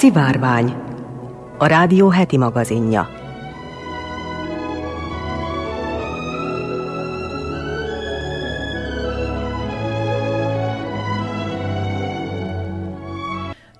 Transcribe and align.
Szivárvány, 0.00 0.74
a 1.58 1.66
rádió 1.66 2.08
heti 2.08 2.36
magazinja. 2.36 3.08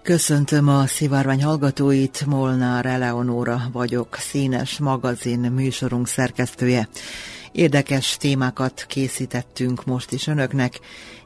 Köszöntöm 0.02 0.68
a 0.68 0.86
szivárvány 0.86 1.42
hallgatóit, 1.42 2.26
Molnár 2.26 2.86
Eleonóra 2.86 3.60
vagyok, 3.72 4.16
színes 4.16 4.78
magazin 4.78 5.40
műsorunk 5.40 6.06
szerkesztője. 6.06 6.88
Érdekes 7.52 8.16
témákat 8.16 8.84
készítettünk 8.88 9.84
most 9.84 10.12
is 10.12 10.26
önöknek. 10.26 10.80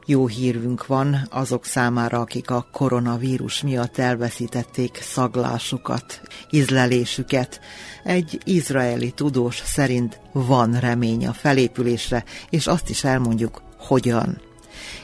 Jó 0.05 0.27
hírünk 0.27 0.85
van 0.85 1.27
azok 1.29 1.65
számára, 1.65 2.19
akik 2.19 2.49
a 2.49 2.67
koronavírus 2.71 3.61
miatt 3.61 3.97
elveszítették 3.97 4.99
szaglásukat, 5.01 6.21
ízlelésüket. 6.49 7.59
Egy 8.03 8.41
izraeli 8.43 9.11
tudós 9.11 9.61
szerint 9.65 10.19
van 10.31 10.79
remény 10.79 11.27
a 11.27 11.33
felépülésre, 11.33 12.23
és 12.49 12.67
azt 12.67 12.89
is 12.89 13.03
elmondjuk, 13.03 13.61
hogyan. 13.77 14.41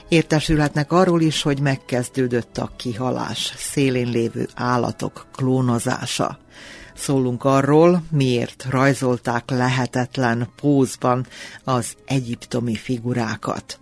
Értesülhetnek 0.07 0.91
arról 0.91 1.21
is, 1.21 1.41
hogy 1.41 1.59
megkezdődött 1.59 2.57
a 2.57 2.71
kihalás, 2.75 3.53
szélén 3.57 4.09
lévő 4.09 4.47
állatok 4.55 5.27
klónozása. 5.35 6.39
Szólunk 6.95 7.43
arról, 7.43 8.03
miért 8.09 8.65
rajzolták 8.69 9.49
lehetetlen 9.49 10.47
pózban 10.55 11.25
az 11.63 11.95
egyiptomi 12.05 12.75
figurákat. 12.75 13.79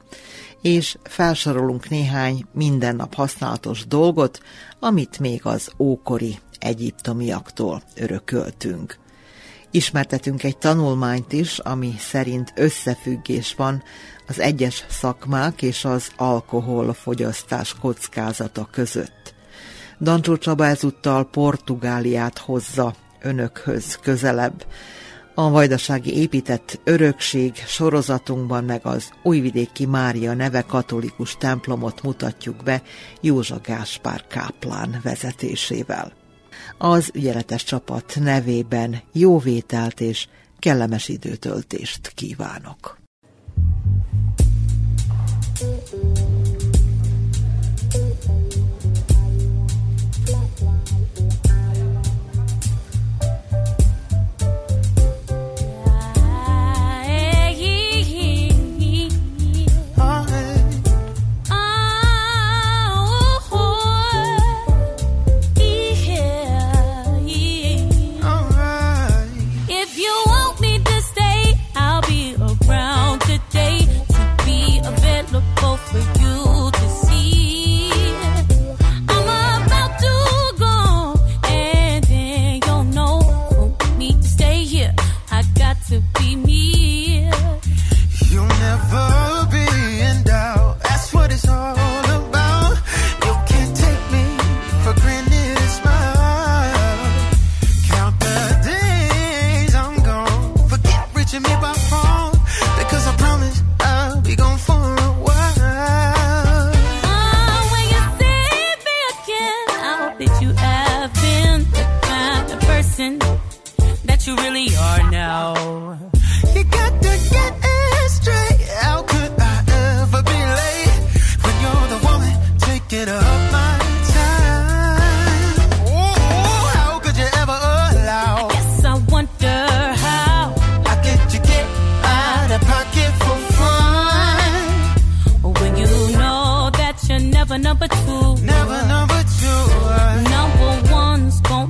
És 0.62 0.98
felsorolunk 1.04 1.90
néhány 1.90 2.46
mindennap 2.54 3.14
használatos 3.14 3.88
dolgot, 3.88 4.40
amit 4.80 5.20
még 5.20 5.42
az 5.44 5.72
ókori 5.78 6.40
egyiptomiaktól 6.60 7.82
örököltünk. 7.96 8.98
Ismertetünk 9.72 10.44
egy 10.44 10.58
tanulmányt 10.58 11.34
is, 11.34 11.60
ami 11.60 11.94
szerint 12.00 12.54
összefüggés 12.56 13.54
van 13.54 13.84
az 14.28 14.40
egyes 14.40 14.86
szakmák 14.90 15.62
és 15.62 15.86
az 15.86 16.12
alkoholfogyasztás 16.18 17.76
kockázata 17.82 18.68
között. 18.72 19.19
Dancsó 20.00 20.38
Csaba 20.38 20.66
ezúttal 20.66 21.30
Portugáliát 21.30 22.38
hozza 22.38 22.94
önökhöz 23.22 23.96
közelebb. 23.96 24.66
A 25.36 25.50
vajdasági 25.50 26.16
épített 26.16 26.80
örökség 26.84 27.56
sorozatunkban 27.56 28.64
meg 28.64 28.86
az 28.86 29.10
Újvidéki 29.24 29.86
Mária 29.86 30.34
neve 30.34 30.62
katolikus 30.62 31.38
templomot 31.38 32.02
mutatjuk 32.04 32.64
be 32.64 32.82
Józsa 33.22 33.60
Gáspár 33.64 34.28
Káplán 34.28 35.00
vezetésével. 35.04 36.14
Az 36.78 37.10
ügyeletes 37.14 37.64
csapat 37.64 38.18
nevében 38.20 39.02
jó 39.14 39.38
vételt 39.40 40.02
és 40.02 40.28
kellemes 40.60 41.08
időtöltést 41.08 42.12
kívánok! 42.16 42.98
Thank 45.60 46.18
you. 46.18 46.29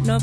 Önök 0.09 0.21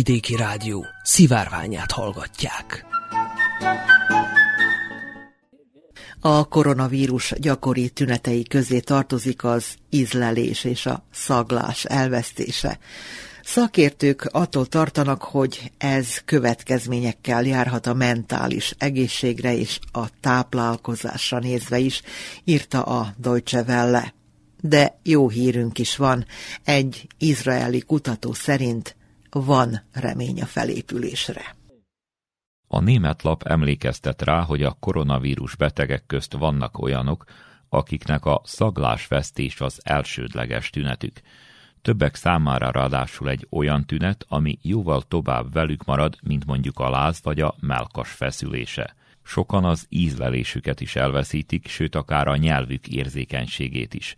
Újvidéki 0.00 0.36
Rádió 0.36 0.86
szivárványát 1.02 1.90
hallgatják. 1.90 2.86
A 6.20 6.44
koronavírus 6.48 7.34
gyakori 7.38 7.88
tünetei 7.88 8.42
közé 8.42 8.80
tartozik 8.80 9.44
az 9.44 9.74
ízlelés 9.90 10.64
és 10.64 10.86
a 10.86 11.04
szaglás 11.12 11.84
elvesztése. 11.84 12.78
Szakértők 13.42 14.28
attól 14.32 14.66
tartanak, 14.66 15.22
hogy 15.22 15.72
ez 15.78 16.22
következményekkel 16.24 17.44
járhat 17.44 17.86
a 17.86 17.94
mentális 17.94 18.74
egészségre 18.78 19.56
és 19.56 19.78
a 19.92 20.20
táplálkozásra 20.20 21.38
nézve 21.38 21.78
is, 21.78 22.02
írta 22.44 22.82
a 22.82 23.14
Deutsche 23.16 23.62
Welle. 23.68 24.14
De 24.60 24.98
jó 25.02 25.28
hírünk 25.28 25.78
is 25.78 25.96
van. 25.96 26.26
Egy 26.64 27.06
izraeli 27.18 27.80
kutató 27.80 28.32
szerint 28.32 28.98
van 29.30 29.80
remény 29.92 30.42
a 30.42 30.46
felépülésre. 30.46 31.56
A 32.68 32.80
német 32.80 33.22
lap 33.22 33.42
emlékeztet 33.42 34.22
rá, 34.22 34.40
hogy 34.40 34.62
a 34.62 34.76
koronavírus 34.80 35.56
betegek 35.56 36.06
közt 36.06 36.32
vannak 36.32 36.78
olyanok, 36.78 37.24
akiknek 37.68 38.24
a 38.24 38.40
szaglásvesztés 38.44 39.60
az 39.60 39.80
elsődleges 39.84 40.70
tünetük. 40.70 41.20
Többek 41.82 42.14
számára 42.14 42.70
ráadásul 42.70 43.28
egy 43.28 43.46
olyan 43.50 43.86
tünet, 43.86 44.24
ami 44.28 44.58
jóval 44.62 45.02
tovább 45.02 45.52
velük 45.52 45.84
marad, 45.84 46.18
mint 46.22 46.44
mondjuk 46.44 46.78
a 46.78 46.90
láz 46.90 47.20
vagy 47.22 47.40
a 47.40 47.54
melkas 47.60 48.10
feszülése. 48.10 48.94
Sokan 49.22 49.64
az 49.64 49.86
ízlelésüket 49.88 50.80
is 50.80 50.96
elveszítik, 50.96 51.68
sőt 51.68 51.94
akár 51.94 52.28
a 52.28 52.36
nyelvük 52.36 52.88
érzékenységét 52.88 53.94
is. 53.94 54.16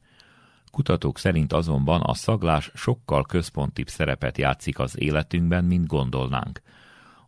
Kutatók 0.72 1.18
szerint 1.18 1.52
azonban 1.52 2.00
a 2.00 2.14
szaglás 2.14 2.70
sokkal 2.74 3.24
központibb 3.24 3.88
szerepet 3.88 4.38
játszik 4.38 4.78
az 4.78 5.00
életünkben, 5.00 5.64
mint 5.64 5.86
gondolnánk. 5.86 6.60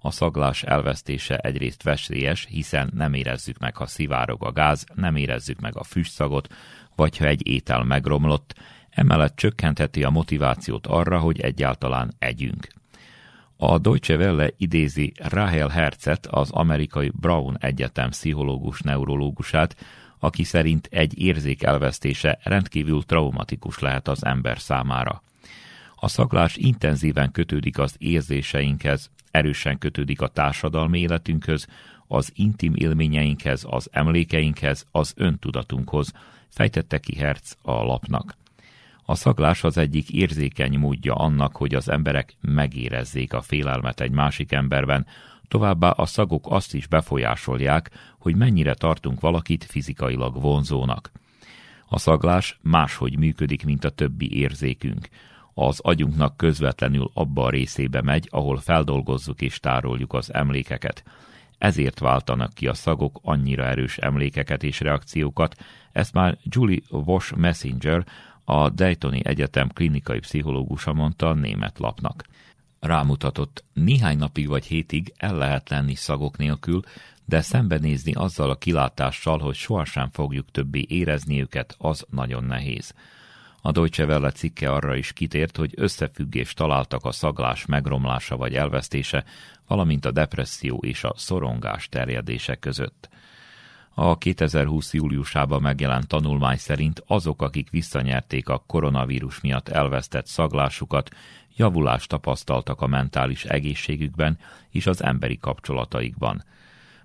A 0.01 0.11
szaglás 0.11 0.63
elvesztése 0.63 1.37
egyrészt 1.37 1.83
veszélyes, 1.83 2.47
hiszen 2.51 2.91
nem 2.95 3.15
érezzük 3.15 3.59
meg, 3.59 3.77
ha 3.77 3.87
szivárog 3.87 4.45
a 4.45 4.53
gáz, 4.53 4.87
nem 4.95 5.17
érezzük 5.17 5.61
meg 5.61 5.77
a 5.77 5.85
füstszagot, 5.85 6.55
vagy 6.97 7.17
ha 7.17 7.27
egy 7.27 7.49
étel 7.49 7.83
megromlott, 7.83 8.55
emellett 8.91 9.37
csökkentheti 9.37 10.05
a 10.05 10.11
motivációt 10.11 10.87
arra, 10.87 11.19
hogy 11.19 11.41
egyáltalán 11.41 12.15
együnk. 12.19 12.69
A 13.57 13.79
Deutsche 13.79 14.17
Welle 14.17 14.51
idézi 14.57 15.13
Rahel 15.17 15.69
Herzet, 15.69 16.27
az 16.27 16.51
amerikai 16.51 17.11
Brown 17.21 17.57
Egyetem 17.61 18.11
pszichológus 18.11 18.81
neurológusát, 18.81 19.77
aki 20.25 20.45
szerint 20.45 20.89
egy 20.91 21.19
érzék 21.19 21.63
elvesztése 21.63 22.39
rendkívül 22.43 23.03
traumatikus 23.03 23.79
lehet 23.79 24.09
az 24.09 24.25
ember 24.25 24.59
számára. 24.59 25.23
A 25.95 26.09
szaglás 26.09 26.57
intenzíven 26.57 27.31
kötődik 27.31 27.79
az 27.79 27.95
érzéseinkhez, 27.99 29.11
erősen 29.31 29.79
kötődik 29.79 30.21
a 30.21 30.29
társadalmi 30.29 31.01
életünkhöz, 31.01 31.67
az 32.07 32.33
intim 32.35 32.73
élményeinkhez, 32.75 33.67
az 33.69 33.89
emlékeinkhez, 33.93 34.87
az 34.91 35.13
öntudatunkhoz, 35.17 36.13
fejtette 36.49 36.99
ki 36.99 37.17
Herz 37.17 37.57
a 37.63 37.73
lapnak. 37.73 38.37
A 39.05 39.15
szaglás 39.15 39.65
az 39.65 39.77
egyik 39.77 40.11
érzékeny 40.11 40.79
módja 40.79 41.15
annak, 41.15 41.57
hogy 41.57 41.75
az 41.75 41.89
emberek 41.89 42.37
megérezzék 42.41 43.33
a 43.33 43.41
félelmet 43.41 44.01
egy 44.01 44.13
másik 44.13 44.53
emberben, 44.53 45.07
továbbá 45.55 45.91
a 45.91 46.07
szagok 46.07 46.47
azt 46.49 46.75
is 46.75 46.87
befolyásolják, 46.87 47.91
hogy 48.19 48.37
mennyire 48.37 48.75
tartunk 48.75 49.21
valakit 49.21 49.65
fizikailag 49.65 50.41
vonzónak. 50.41 51.11
A 51.87 51.99
szaglás 51.99 52.59
máshogy 52.63 53.19
működik, 53.19 53.65
mint 53.65 53.85
a 53.85 53.91
többi 53.91 54.37
érzékünk 54.39 55.09
az 55.55 55.81
agyunknak 55.81 56.37
közvetlenül 56.37 57.11
abba 57.15 57.45
a 57.45 57.51
részébe 57.51 58.03
megy, 58.03 58.29
ahol 58.31 58.59
feldolgozzuk 58.59 59.41
és 59.41 59.61
tároljuk 59.61 60.13
az 60.13 60.35
emlékeket. 60.35 61.05
Ezért 61.59 61.99
váltanak 61.99 62.55
ki 62.55 62.67
a 62.67 62.75
szagok 62.75 63.19
annyira 63.23 63.65
erős 63.65 63.99
emlékeket 63.99 64.63
és 64.63 64.81
reakciókat, 64.81 65.55
ezt 65.93 66.13
már 66.13 66.39
Julie 66.43 66.83
Wash 66.91 67.37
Messenger, 67.37 68.05
a 68.45 68.71
Daytoni 68.71 69.21
Egyetem 69.25 69.69
klinikai 69.69 70.19
pszichológusa 70.19 70.93
mondta 70.93 71.29
a 71.29 71.35
német 71.35 71.79
lapnak. 71.79 72.25
Rámutatott, 72.85 73.65
néhány 73.73 74.19
napig 74.19 74.49
vagy 74.49 74.65
hétig 74.65 75.13
el 75.17 75.37
lehet 75.37 75.69
lenni 75.69 75.95
szagok 75.95 76.37
nélkül, 76.37 76.83
de 77.25 77.41
szembenézni 77.41 78.13
azzal 78.13 78.51
a 78.51 78.57
kilátással, 78.57 79.39
hogy 79.39 79.55
sohasem 79.55 80.11
fogjuk 80.11 80.51
többé 80.51 80.85
érezni 80.89 81.41
őket, 81.41 81.75
az 81.79 82.07
nagyon 82.11 82.45
nehéz. 82.45 82.95
A 83.63 83.73
Deutsche 83.73 84.05
Welle 84.05 84.31
cikke 84.31 84.71
arra 84.71 84.97
is 84.97 85.13
kitért, 85.13 85.57
hogy 85.57 85.73
összefüggést 85.77 86.57
találtak 86.57 87.05
a 87.05 87.13
szaglás 87.13 87.67
megromlása 87.67 88.37
vagy 88.37 88.55
elvesztése, 88.55 89.25
valamint 89.67 90.05
a 90.05 90.11
depresszió 90.11 90.79
és 90.79 91.05
a 91.05 91.15
szorongás 91.17 91.89
terjedése 91.89 92.55
között. 92.55 93.09
A 93.97 94.19
2020. 94.19 94.93
júliusában 94.93 95.63
megjelent 95.63 96.07
tanulmány 96.07 96.57
szerint 96.57 97.03
azok, 97.07 97.43
akik 97.43 97.71
visszanyerték 97.71 98.49
a 98.49 98.65
koronavírus 98.67 99.41
miatt 99.41 99.69
elvesztett 99.69 100.27
szaglásukat, 100.27 101.11
javulást 101.57 102.09
tapasztaltak 102.09 102.81
a 102.81 102.87
mentális 102.87 103.45
egészségükben 103.45 104.39
és 104.71 104.87
az 104.87 105.03
emberi 105.03 105.39
kapcsolataikban. 105.39 106.45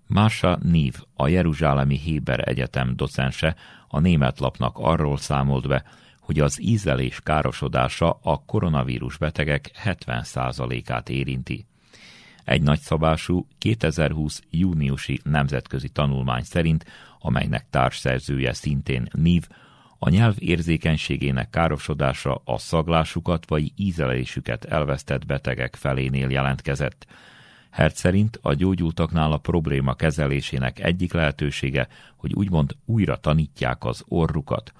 Mása 0.07 0.57
Nív, 0.61 0.95
a 1.15 1.27
Jeruzsálemi 1.27 1.97
Héber 1.97 2.47
Egyetem 2.47 2.95
docense, 2.95 3.55
a 3.87 3.99
német 3.99 4.39
lapnak 4.39 4.77
arról 4.77 5.17
számolt 5.17 5.67
be, 5.67 5.83
hogy 6.19 6.39
az 6.39 6.61
ízelés 6.61 7.19
károsodása 7.23 8.19
a 8.21 8.43
koronavírus 8.45 9.17
betegek 9.17 9.71
70%-át 9.85 11.09
érinti. 11.09 11.68
Egy 12.49 12.61
nagyszabású 12.61 13.47
2020 13.57 14.41
júniusi 14.49 15.19
nemzetközi 15.23 15.89
tanulmány 15.89 16.43
szerint, 16.43 16.85
amelynek 17.19 17.65
társszerzője 17.69 18.53
szintén 18.53 19.07
NIV, 19.11 19.47
a 19.99 20.09
nyelv 20.09 20.35
érzékenységének 20.37 21.49
károsodása 21.49 22.41
a 22.45 22.57
szaglásukat 22.57 23.49
vagy 23.49 23.71
ízelésüket 23.75 24.65
elvesztett 24.65 25.25
betegek 25.25 25.75
felénél 25.75 26.29
jelentkezett. 26.29 27.05
Hertz 27.69 27.99
szerint 27.99 28.39
a 28.41 28.53
gyógyultaknál 28.53 29.31
a 29.31 29.37
probléma 29.37 29.93
kezelésének 29.93 30.79
egyik 30.79 31.13
lehetősége, 31.13 31.87
hogy 32.15 32.33
úgymond 32.33 32.75
újra 32.85 33.15
tanítják 33.15 33.83
az 33.83 34.03
orrukat– 34.07 34.71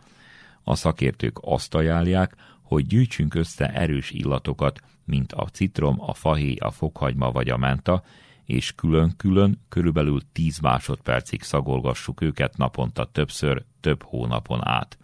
a 0.64 0.76
szakértők 0.76 1.38
azt 1.42 1.76
ajánlják, 1.76 2.36
hogy 2.62 2.86
gyűjtsünk 2.88 3.36
össze 3.36 3.74
erős 3.74 4.12
illatokat, 4.12 4.80
mint 5.10 5.34
a 5.34 5.46
citrom, 5.46 6.02
a 6.02 6.14
fahéj, 6.14 6.56
a 6.56 6.72
fokhagyma 6.72 7.32
vagy 7.32 7.50
a 7.50 7.58
menta, 7.58 8.04
és 8.46 8.76
külön-külön 8.76 9.62
körülbelül 9.70 10.22
10 10.32 10.60
másodpercig 10.60 11.42
szagolgassuk 11.42 12.22
őket 12.22 12.58
naponta 12.58 13.06
többször, 13.06 13.64
több 13.80 14.04
hónapon 14.04 14.68
át. 14.68 14.98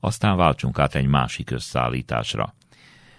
Aztán 0.00 0.36
váltsunk 0.36 0.78
át 0.78 0.94
egy 0.94 1.06
másik 1.06 1.50
összeállításra. 1.50 2.54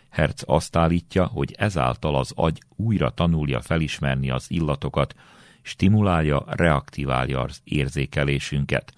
Herz 0.10 0.44
azt 0.46 0.76
állítja, 0.76 1.26
hogy 1.26 1.56
ezáltal 1.58 2.16
az 2.16 2.32
agy 2.36 2.62
újra 2.76 3.10
tanulja 3.10 3.62
felismerni 3.62 4.30
az 4.30 4.52
illatokat, 4.52 5.16
stimulálja, 5.62 6.44
reaktiválja 6.48 7.42
az 7.42 7.62
érzékelésünket, 7.64 8.94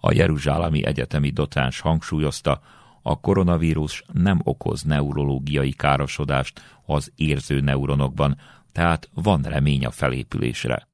a 0.00 0.12
Jeruzsálemi 0.12 0.84
Egyetemi 0.84 1.30
Docens 1.30 1.80
hangsúlyozta, 1.80 2.60
a 3.02 3.20
koronavírus 3.20 4.04
nem 4.12 4.40
okoz 4.44 4.82
neurológiai 4.82 5.72
károsodást 5.72 6.60
az 6.86 7.12
érző 7.16 7.60
neuronokban, 7.60 8.36
tehát 8.72 9.08
van 9.14 9.42
remény 9.42 9.84
a 9.84 9.90
felépülésre. 9.90 10.88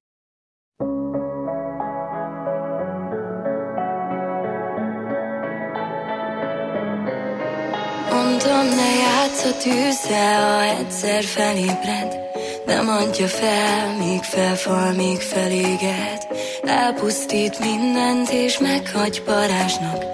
Mondom, 8.10 8.66
ne 8.76 8.94
játsz 8.98 9.44
a 9.44 9.56
tűzzel, 9.62 10.56
ha 10.56 10.62
egyszer 10.62 11.24
felébred. 11.24 12.24
Nem 12.66 12.88
adja 12.88 13.26
fel, 13.26 13.96
míg 13.98 14.22
felfal, 14.22 14.92
míg 14.92 15.20
feléged. 15.20 16.26
Elpusztít 16.62 17.58
mindent 17.58 18.28
és 18.28 18.58
meghagy 18.58 19.22
parásnak 19.22 20.04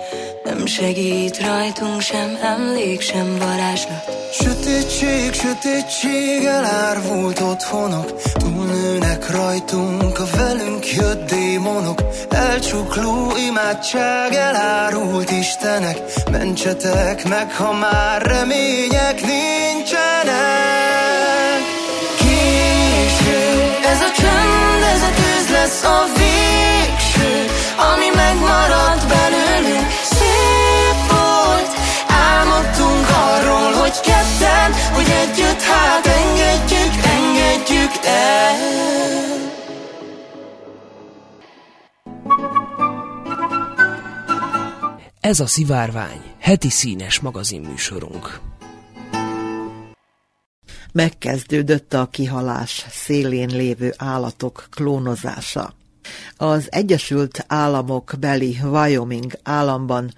Nem 0.45 0.67
segít 0.67 1.41
rajtunk 1.41 2.01
sem 2.01 2.39
emlék, 2.43 3.01
sem 3.01 3.39
varázslat. 3.39 4.11
Sötétség, 4.33 5.33
sötétség, 5.33 6.45
elárvult 6.45 7.41
otthonok. 7.41 8.23
Túlnőnek 8.33 9.31
rajtunk 9.31 10.19
a 10.19 10.25
velünk 10.37 10.93
jött 10.93 11.31
démonok. 11.31 12.03
Elcsukló 12.31 13.33
imádság, 13.49 14.33
elárult 14.33 15.31
istenek. 15.31 15.99
Mentsetek 16.31 17.29
meg, 17.29 17.53
ha 17.53 17.73
már 17.73 18.23
remények 18.23 19.21
nincsenek. 19.21 20.33
Késő, 22.19 23.63
ez 23.85 24.01
a 24.01 24.11
csend, 24.17 24.83
ez 24.95 25.03
a 25.03 25.11
tűz 25.15 25.51
lesz 25.51 25.85
a 25.85 26.05
víz 26.17 26.33
ami 27.91 28.09
megmaradt 28.15 29.07
belőlünk 29.07 29.22
Együtt 35.33 35.61
hát 35.61 36.07
engedjük, 36.07 37.05
engedjük 37.05 38.05
el 38.05 38.55
Ez 45.21 45.41
a 45.41 45.47
Szivárvány, 45.47 46.21
heti 46.39 46.71
színes 46.71 47.21
magazinműsorunk. 47.21 48.41
megkezdődött 50.93 51.93
a 51.93 52.09
kihalás 52.11 52.87
szélén 52.91 53.49
lévő 53.49 53.95
állatok 53.97 54.67
klónozása. 54.71 55.75
Az 56.37 56.73
Egyesült 56.73 57.45
Államok 57.49 58.13
beli 58.19 58.59
Wyoming 58.63 59.33
államban 59.43 60.13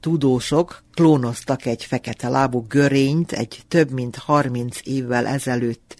tudósok 0.00 0.82
klónoztak 0.94 1.66
egy 1.66 1.84
fekete 1.84 2.28
lábú 2.28 2.66
görényt 2.68 3.32
egy 3.32 3.58
több 3.68 3.90
mint 3.90 4.16
30 4.16 4.78
évvel 4.84 5.26
ezelőtt 5.26 5.96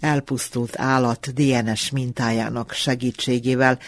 elpusztult 0.00 0.78
állat 0.78 1.32
DNS 1.34 1.90
mintájának 1.90 2.72
segítségével, 2.72 3.78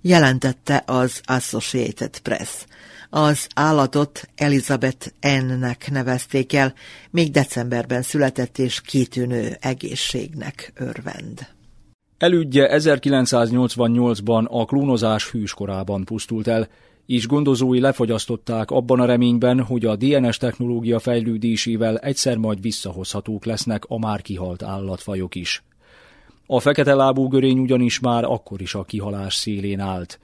jelentette 0.00 0.82
az 0.86 1.20
Associated 1.24 2.18
Press. 2.18 2.64
Az 3.10 3.46
állatot 3.54 4.28
Elizabeth 4.36 5.06
N-nek 5.20 5.90
nevezték 5.90 6.52
el, 6.52 6.74
még 7.10 7.30
decemberben 7.30 8.02
született 8.02 8.58
és 8.58 8.80
kitűnő 8.80 9.56
egészségnek 9.60 10.72
örvend. 10.76 11.46
Elődje 12.18 12.68
1988-ban 12.72 14.48
a 14.48 14.64
klónozás 14.64 15.30
hűskorában 15.30 16.04
pusztult 16.04 16.46
el, 16.46 16.68
és 17.08 17.26
gondozói 17.26 17.80
lefogyasztották 17.80 18.70
abban 18.70 19.00
a 19.00 19.04
reményben, 19.04 19.62
hogy 19.62 19.84
a 19.84 19.96
DNS 19.96 20.36
technológia 20.36 20.98
fejlődésével 20.98 21.98
egyszer 21.98 22.36
majd 22.36 22.60
visszahozhatók 22.60 23.44
lesznek 23.44 23.84
a 23.88 23.98
már 23.98 24.22
kihalt 24.22 24.62
állatfajok 24.62 25.34
is. 25.34 25.62
A 26.46 26.60
fekete 26.60 26.94
lábú 26.94 27.28
görény 27.28 27.58
ugyanis 27.58 28.00
már 28.00 28.24
akkor 28.24 28.60
is 28.60 28.74
a 28.74 28.84
kihalás 28.84 29.34
szélén 29.34 29.80
állt. 29.80 30.20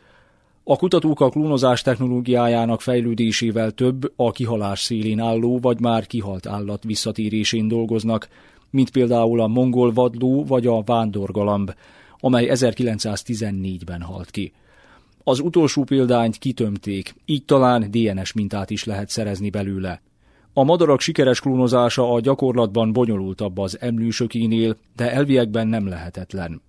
A 0.64 0.76
kutatók 0.76 1.20
a 1.20 1.28
klónozás 1.28 1.82
technológiájának 1.82 2.80
fejlődésével 2.80 3.70
több 3.70 4.12
a 4.16 4.30
kihalás 4.30 4.82
szélén 4.82 5.20
álló 5.20 5.58
vagy 5.58 5.80
már 5.80 6.06
kihalt 6.06 6.46
állat 6.46 6.84
visszatérésén 6.84 7.68
dolgoznak, 7.68 8.28
mint 8.70 8.90
például 8.90 9.40
a 9.40 9.46
mongol 9.46 9.92
vadló 9.92 10.44
vagy 10.44 10.66
a 10.66 10.82
vándorgalamb, 10.82 11.74
amely 12.18 12.48
1914-ben 12.50 14.00
halt 14.02 14.30
ki. 14.30 14.52
Az 15.24 15.40
utolsó 15.40 15.84
példányt 15.84 16.38
kitömték, 16.38 17.14
így 17.24 17.44
talán 17.44 17.90
DNS 17.90 18.32
mintát 18.32 18.70
is 18.70 18.84
lehet 18.84 19.08
szerezni 19.08 19.50
belőle. 19.50 20.02
A 20.52 20.62
madarak 20.62 21.00
sikeres 21.00 21.40
klónozása 21.40 22.12
a 22.12 22.20
gyakorlatban 22.20 22.92
bonyolultabb 22.92 23.58
az 23.58 23.80
emlősökénél, 23.80 24.76
de 24.96 25.12
elviekben 25.12 25.66
nem 25.66 25.88
lehetetlen. 25.88 26.62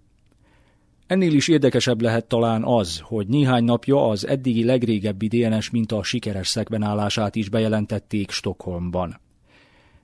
Ennél 1.08 1.34
is 1.34 1.48
érdekesebb 1.48 2.02
lehet 2.02 2.26
talán 2.26 2.64
az, 2.64 3.00
hogy 3.04 3.28
néhány 3.28 3.64
napja 3.64 4.08
az 4.10 4.28
eddigi 4.28 4.64
legrégebbi 4.64 5.28
DNS 5.28 5.70
minta 5.70 6.04
sikeres 6.04 6.48
szekvenálását 6.48 7.36
is 7.36 7.50
bejelentették 7.50 8.32
Stockholmban. 8.32 9.20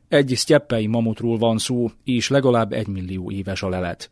Egy 0.08 0.34
sztyeppei 0.36 0.88
mamutról 0.88 1.38
van 1.38 1.58
szó, 1.58 1.92
és 2.04 2.30
legalább 2.30 2.74
egy 2.74 2.88
millió 2.88 3.32
éves 3.32 3.64
a 3.64 3.70
lelet. 3.70 4.12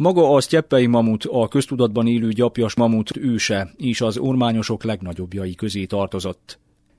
Maga 0.00 0.34
a 0.34 0.40
sztyeppei 0.40 0.86
mamut 0.86 1.24
a 1.24 1.48
köztudatban 1.48 2.06
élő 2.06 2.28
gyapjas 2.28 2.74
mamut 2.74 3.16
őse, 3.16 3.72
és 3.76 4.00
az 4.00 4.18
ormányosok 4.18 4.84
legnagyobbjai 4.84 5.54
közé 5.54 5.84
tartozott. 5.84 6.58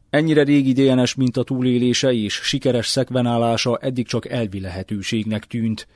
Ennyire 0.10 0.44
régi 0.44 0.72
DNS 0.72 1.16
a 1.34 1.44
túlélése 1.44 2.14
és 2.14 2.34
sikeres 2.34 2.88
szekvenálása 2.88 3.78
eddig 3.78 4.08
csak 4.08 4.30
elvi 4.30 4.60
lehetőségnek 4.60 5.46
tűnt, 5.46 5.88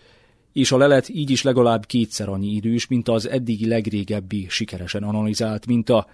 és 0.53 0.71
a 0.71 0.77
lelet 0.77 1.09
így 1.09 1.29
is 1.29 1.43
legalább 1.43 1.85
kétszer 1.85 2.29
annyi 2.29 2.51
idős, 2.51 2.87
mint 2.87 3.07
az 3.07 3.29
eddigi 3.29 3.67
legrégebbi 3.67 4.45
sikeresen 4.49 5.03
analizált 5.03 5.65
minta, 5.65 6.07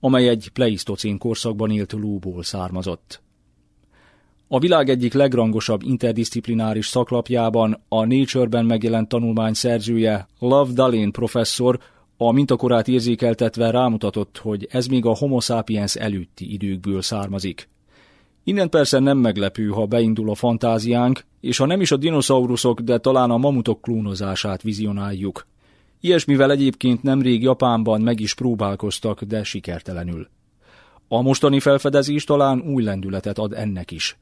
amely 0.00 0.28
egy 0.28 0.50
pleisztocén 0.52 1.18
korszakban 1.18 1.70
élt 1.70 1.92
lóból 1.92 2.42
származott. 2.42 3.23
A 4.54 4.58
világ 4.58 4.88
egyik 4.88 5.12
legrangosabb 5.12 5.82
interdisziplináris 5.82 6.86
szaklapjában 6.86 7.80
a 7.88 8.04
Nature-ben 8.04 8.64
megjelent 8.64 9.08
tanulmány 9.08 9.52
szerzője 9.52 10.26
Love 10.38 10.72
Dalin 10.72 11.12
professzor 11.12 11.78
a 12.16 12.32
mintakorát 12.32 12.88
érzékeltetve 12.88 13.70
rámutatott, 13.70 14.38
hogy 14.38 14.68
ez 14.70 14.86
még 14.86 15.04
a 15.04 15.16
homo 15.16 15.40
sapiens 15.40 15.94
előtti 15.94 16.52
időkből 16.52 17.02
származik. 17.02 17.68
Innen 18.44 18.68
persze 18.68 18.98
nem 18.98 19.18
meglepő, 19.18 19.68
ha 19.68 19.86
beindul 19.86 20.30
a 20.30 20.34
fantáziánk, 20.34 21.24
és 21.40 21.56
ha 21.56 21.66
nem 21.66 21.80
is 21.80 21.90
a 21.90 21.96
dinoszauruszok, 21.96 22.80
de 22.80 22.98
talán 22.98 23.30
a 23.30 23.36
mamutok 23.36 23.80
klónozását 23.80 24.62
vizionáljuk. 24.62 25.46
Ilyesmivel 26.00 26.50
egyébként 26.50 27.02
nemrég 27.02 27.42
Japánban 27.42 28.00
meg 28.00 28.20
is 28.20 28.34
próbálkoztak, 28.34 29.22
de 29.22 29.44
sikertelenül. 29.44 30.28
A 31.08 31.22
mostani 31.22 31.60
felfedezés 31.60 32.24
talán 32.24 32.60
új 32.60 32.82
lendületet 32.82 33.38
ad 33.38 33.52
ennek 33.52 33.90
is. 33.90 34.16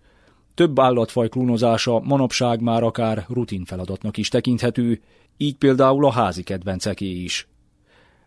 Több 0.54 0.78
állatfaj 0.78 1.28
klónozása 1.28 2.00
manapság 2.00 2.60
már 2.60 2.82
akár 2.82 3.24
rutin 3.28 3.64
feladatnak 3.64 4.16
is 4.16 4.28
tekinthető, 4.28 5.00
így 5.36 5.56
például 5.56 6.04
a 6.04 6.10
házi 6.10 6.42
kedvenceké 6.42 7.10
is. 7.10 7.48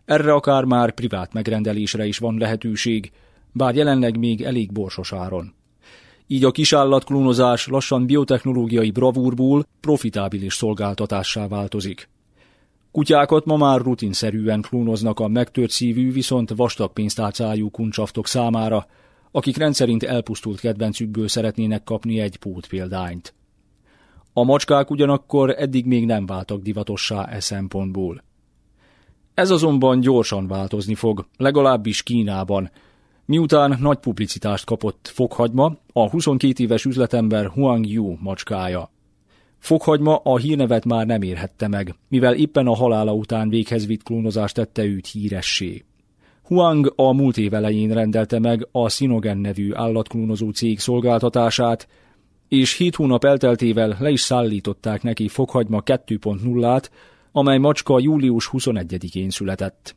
Erre 0.04 0.32
akár 0.32 0.64
már 0.64 0.92
privát 0.92 1.32
megrendelésre 1.32 2.06
is 2.06 2.18
van 2.18 2.38
lehetőség, 2.38 3.12
bár 3.52 3.74
jelenleg 3.74 4.18
még 4.18 4.42
elég 4.42 4.72
borsos 4.72 5.12
áron. 5.12 5.54
Így 6.26 6.44
a 6.44 6.50
kisállatklónozás 6.50 7.66
lassan 7.66 8.06
biotechnológiai 8.06 8.90
bravúrból 8.90 9.66
profitábilis 9.80 10.54
szolgáltatássá 10.54 11.48
változik. 11.48 12.08
Kutyákat 12.90 13.44
ma 13.44 13.56
már 13.56 13.80
rutinszerűen 13.80 14.60
klónoznak 14.60 15.20
a 15.20 15.28
megtört 15.28 15.70
szívű, 15.70 16.12
viszont 16.12 16.52
vastag 16.56 16.92
pénztárcájú 16.92 17.70
kuncsaftok 17.70 18.26
számára, 18.26 18.86
akik 19.30 19.56
rendszerint 19.56 20.02
elpusztult 20.02 20.60
kedvencükből 20.60 21.28
szeretnének 21.28 21.84
kapni 21.84 22.20
egy 22.20 22.36
pót 22.36 22.66
példányt. 22.66 23.34
A 24.32 24.44
macskák 24.44 24.90
ugyanakkor 24.90 25.50
eddig 25.50 25.86
még 25.86 26.06
nem 26.06 26.26
váltak 26.26 26.62
divatossá 26.62 27.24
e 27.24 27.40
szempontból. 27.40 28.22
Ez 29.34 29.50
azonban 29.50 30.00
gyorsan 30.00 30.46
változni 30.46 30.94
fog, 30.94 31.26
legalábbis 31.36 32.02
Kínában, 32.02 32.70
miután 33.24 33.76
nagy 33.80 33.98
publicitást 33.98 34.64
kapott 34.64 35.10
Fokhagyma, 35.14 35.76
a 35.92 36.10
22 36.10 36.62
éves 36.62 36.84
üzletember 36.84 37.46
Huang 37.46 37.86
Yu 37.86 38.16
macskája. 38.20 38.90
Fokhagyma 39.58 40.16
a 40.16 40.36
hírnevet 40.36 40.84
már 40.84 41.06
nem 41.06 41.22
érhette 41.22 41.68
meg, 41.68 41.94
mivel 42.08 42.34
éppen 42.34 42.66
a 42.66 42.74
halála 42.74 43.12
után 43.12 43.48
véghez 43.48 43.86
vitt 43.86 44.02
klónozást 44.02 44.54
tette 44.54 44.84
őt 44.84 45.06
híressé. 45.06 45.84
Huang 46.46 46.92
a 46.96 47.12
múlt 47.12 47.36
év 47.36 47.54
elején 47.54 47.92
rendelte 47.92 48.38
meg 48.38 48.68
a 48.72 48.88
Sinogen 48.88 49.38
nevű 49.38 49.74
állatklónozó 49.74 50.50
cég 50.50 50.78
szolgáltatását, 50.78 51.88
és 52.48 52.76
hét 52.76 52.94
hónap 52.94 53.24
elteltével 53.24 53.96
le 54.00 54.10
is 54.10 54.20
szállították 54.20 55.02
neki 55.02 55.28
Fokhagyma 55.28 55.82
2.0-át, 55.84 56.90
amely 57.32 57.58
macska 57.58 57.98
július 57.98 58.50
21-én 58.52 59.30
született. 59.30 59.96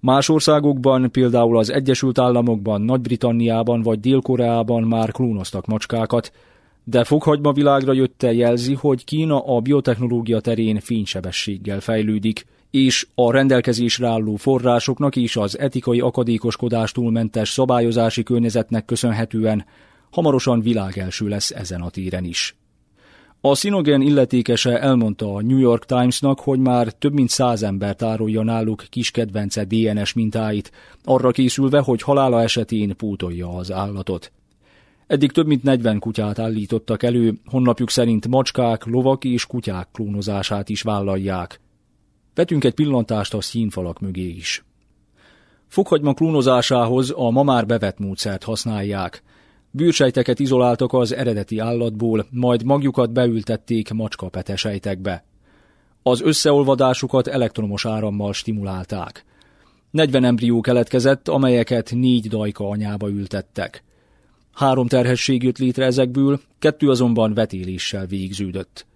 Más 0.00 0.28
országokban, 0.28 1.10
például 1.10 1.58
az 1.58 1.70
Egyesült 1.70 2.18
Államokban, 2.18 2.82
Nagy-Britanniában 2.82 3.82
vagy 3.82 4.00
Dél-Koreában 4.00 4.82
már 4.82 5.10
klónoztak 5.10 5.66
macskákat, 5.66 6.32
de 6.84 7.04
fokhagyma 7.04 7.52
világra 7.52 7.92
jötte 7.92 8.32
jelzi, 8.32 8.74
hogy 8.74 9.04
Kína 9.04 9.44
a 9.44 9.60
biotechnológia 9.60 10.40
terén 10.40 10.80
fénysebességgel 10.80 11.80
fejlődik, 11.80 12.46
és 12.70 13.06
a 13.14 13.32
rendelkezésre 13.32 14.06
álló 14.06 14.36
forrásoknak 14.36 15.16
és 15.16 15.36
az 15.36 15.58
etikai 15.58 16.00
akadékoskodástól 16.00 17.10
mentes 17.10 17.50
szabályozási 17.50 18.22
környezetnek 18.22 18.84
köszönhetően 18.84 19.64
hamarosan 20.10 20.60
világelső 20.60 21.28
lesz 21.28 21.50
ezen 21.50 21.80
a 21.80 21.90
téren 21.90 22.24
is. 22.24 22.56
A 23.40 23.54
Sinogen 23.54 24.00
illetékese 24.00 24.80
elmondta 24.80 25.34
a 25.34 25.42
New 25.42 25.58
York 25.58 25.84
Timesnak, 25.84 26.40
hogy 26.40 26.58
már 26.58 26.92
több 26.92 27.12
mint 27.12 27.28
száz 27.28 27.62
ember 27.62 27.94
tárolja 27.94 28.42
náluk 28.42 28.84
kis 28.88 29.10
kedvence 29.10 29.64
DNS 29.64 30.12
mintáit, 30.12 30.70
arra 31.04 31.30
készülve, 31.30 31.78
hogy 31.78 32.02
halála 32.02 32.42
esetén 32.42 32.96
pótolja 32.96 33.56
az 33.56 33.72
állatot. 33.72 34.32
Eddig 35.06 35.32
több 35.32 35.46
mint 35.46 35.62
40 35.62 35.98
kutyát 35.98 36.38
állítottak 36.38 37.02
elő, 37.02 37.34
honlapjuk 37.44 37.90
szerint 37.90 38.28
macskák, 38.28 38.84
lovak 38.84 39.24
és 39.24 39.46
kutyák 39.46 39.88
klónozását 39.92 40.68
is 40.68 40.82
vállalják. 40.82 41.60
Vetünk 42.36 42.64
egy 42.64 42.74
pillantást 42.74 43.34
a 43.34 43.40
színfalak 43.40 44.00
mögé 44.00 44.28
is. 44.28 44.64
Fokhagyma 45.68 46.14
klónozásához 46.14 47.12
a 47.16 47.30
ma 47.30 47.42
már 47.42 47.66
bevett 47.66 47.98
módszert 47.98 48.44
használják– 48.44 49.22
Bűrsejteket 49.76 50.38
izoláltak 50.38 50.92
az 50.92 51.14
eredeti 51.14 51.58
állatból, 51.58 52.26
majd 52.30 52.64
magjukat 52.64 53.12
beültették 53.12 53.90
macskapetesejtekbe. 53.90 55.24
Az 56.02 56.22
összeolvadásukat 56.22 57.26
elektromos 57.26 57.86
árammal 57.86 58.32
stimulálták. 58.32 59.24
40 59.90 60.24
embrió 60.24 60.60
keletkezett, 60.60 61.28
amelyeket 61.28 61.90
négy 61.94 62.28
dajka 62.28 62.68
anyába 62.68 63.08
ültettek. 63.08 63.84
Három 64.52 64.86
terhesség 64.86 65.42
jött 65.42 65.58
létre 65.58 65.84
ezekből, 65.84 66.40
kettő 66.58 66.90
azonban 66.90 67.34
vetéléssel 67.34 68.06
végződött. 68.06 68.86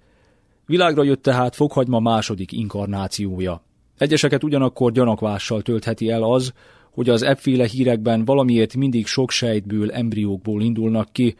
Világra 0.70 1.02
jött 1.02 1.22
tehát 1.22 1.54
fokhagyma 1.54 2.00
második 2.00 2.52
inkarnációja. 2.52 3.62
Egyeseket 3.98 4.44
ugyanakkor 4.44 4.92
gyanakvással 4.92 5.62
töltheti 5.62 6.10
el 6.10 6.22
az, 6.22 6.52
hogy 6.90 7.08
az 7.08 7.22
ebbféle 7.22 7.66
hírekben 7.66 8.24
valamiért 8.24 8.76
mindig 8.76 9.06
sok 9.06 9.30
sejtből, 9.30 9.90
embriókból 9.90 10.62
indulnak 10.62 11.12
ki, 11.12 11.36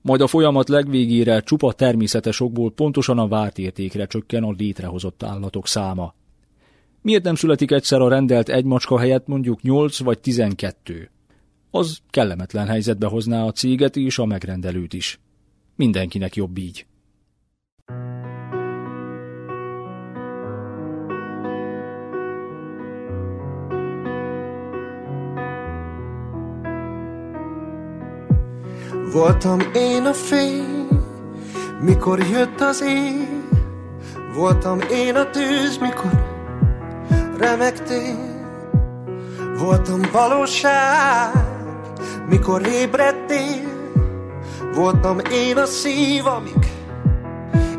majd 0.00 0.20
a 0.20 0.26
folyamat 0.26 0.68
legvégére 0.68 1.40
csupa 1.40 1.72
természetes 1.72 2.40
okból 2.40 2.70
pontosan 2.70 3.18
a 3.18 3.28
várt 3.28 3.58
értékre 3.58 4.06
csökken 4.06 4.42
a 4.42 4.54
létrehozott 4.56 5.22
állatok 5.22 5.66
száma. 5.66 6.14
Miért 7.02 7.24
nem 7.24 7.34
születik 7.34 7.70
egyszer 7.70 8.00
a 8.00 8.08
rendelt 8.08 8.48
egy 8.48 8.64
macska 8.64 8.98
helyett 8.98 9.26
mondjuk 9.26 9.62
8 9.62 9.98
vagy 9.98 10.18
12? 10.18 11.10
Az 11.70 11.98
kellemetlen 12.10 12.66
helyzetbe 12.66 13.06
hozná 13.06 13.44
a 13.44 13.52
céget 13.52 13.96
és 13.96 14.18
a 14.18 14.24
megrendelőt 14.24 14.92
is. 14.92 15.20
Mindenkinek 15.76 16.36
jobb 16.36 16.58
így. 16.58 16.86
Voltam 29.12 29.58
én 29.74 30.04
a 30.04 30.12
fény, 30.12 30.88
mikor 31.80 32.18
jött 32.18 32.60
az 32.60 32.82
ég, 32.82 33.28
Voltam 34.34 34.80
én 34.80 35.14
a 35.14 35.30
tűz, 35.30 35.78
mikor 35.80 36.10
remektél. 37.38 38.16
Voltam 39.58 40.00
valóság, 40.12 41.32
mikor 42.28 42.66
ébredtél. 42.66 43.68
Voltam 44.74 45.18
én 45.18 45.56
a 45.56 45.66
szív, 45.66 46.26
amik 46.26 46.66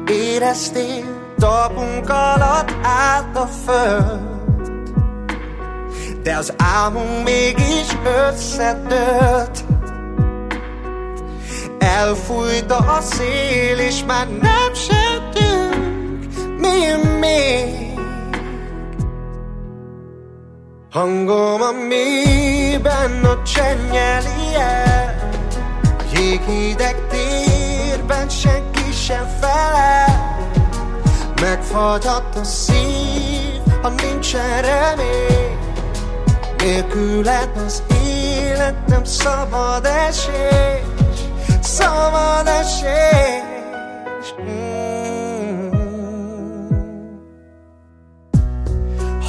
éreztél. 0.07 1.33
Talpunk 1.38 2.09
alatt 2.09 2.71
állt 2.83 3.38
a 3.38 3.45
föld, 3.65 4.19
de 6.24 6.36
az 6.36 6.53
álmunk 6.57 7.24
mégis 7.24 7.98
összedőlt. 8.27 9.69
Elfújta 12.00 12.77
a 12.77 13.01
szél, 13.01 13.77
és 13.77 14.03
már 14.08 14.27
nem 14.27 14.74
settünk 14.74 16.25
mi 16.58 17.10
még. 17.20 18.00
Hangom 20.91 21.62
a 21.62 21.72
mélyben 21.88 23.24
a 23.25 23.44
csennyeli 23.44 24.56
el, 24.56 25.15
Jéghideg 26.13 26.96
térben 27.10 28.29
senki 28.29 28.91
sem 28.91 29.27
felel. 29.41 30.38
Megfagyhat 31.41 32.36
a 32.36 32.44
szív, 32.44 33.62
ha 33.82 33.89
nincsen 33.89 34.62
remény. 34.62 35.58
Nélküled 36.58 37.50
az 37.65 37.84
élet 38.03 38.88
nem 38.88 39.03
szabad 39.03 39.86
esély 39.86 40.88
szabad 41.70 42.48
esés 42.48 44.34
mm. 44.42 45.70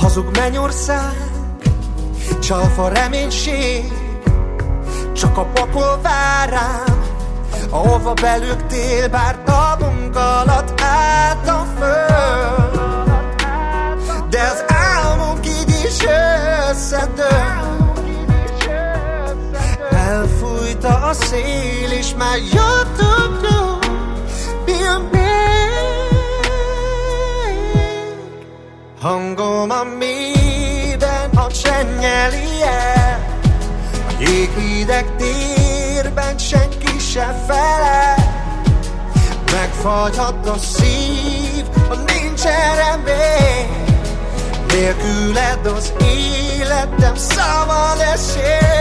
Hazug 0.01 0.37
mennyország, 0.37 1.17
csalfa 2.43 2.89
reménység. 2.89 3.93
Csak 5.13 5.39
a 5.39 5.45
pokol 5.45 6.01
vár 6.03 6.49
rám, 6.49 7.05
ahova 7.71 8.13
belőttél 8.13 9.09
Bár 9.09 9.39
talpunk 9.45 10.17
alatt 10.17 10.81
állt 10.81 11.49
a 11.49 11.67
föld. 11.79 12.81
De 14.31 14.41
az 14.41 14.65
álmok 14.69 15.47
így 15.47 15.71
is 15.85 15.99
összedől 16.71 17.80
a 21.11 21.13
szél, 21.13 21.91
és 21.91 22.15
már 22.19 22.37
jöttünk 22.37 23.41
Milyen 24.65 25.09
még 25.13 25.21
Hangom 29.01 29.71
a 29.71 29.85
mélyben, 29.99 31.31
a 31.35 31.47
csennyeli 31.47 32.63
el 32.63 33.39
A 34.09 34.13
jéghideg 34.19 35.17
térben 35.17 36.39
senki 36.39 36.99
se 36.99 37.45
fele. 37.47 38.15
Megfagyhat 39.53 40.49
a 40.49 40.59
szív, 40.59 41.67
ha 41.89 41.95
nincsen 41.95 42.77
remény 42.77 43.85
Nélküled 44.69 45.67
az 45.67 45.93
életem 45.99 47.15
szabad 47.15 48.01
esés 48.13 48.80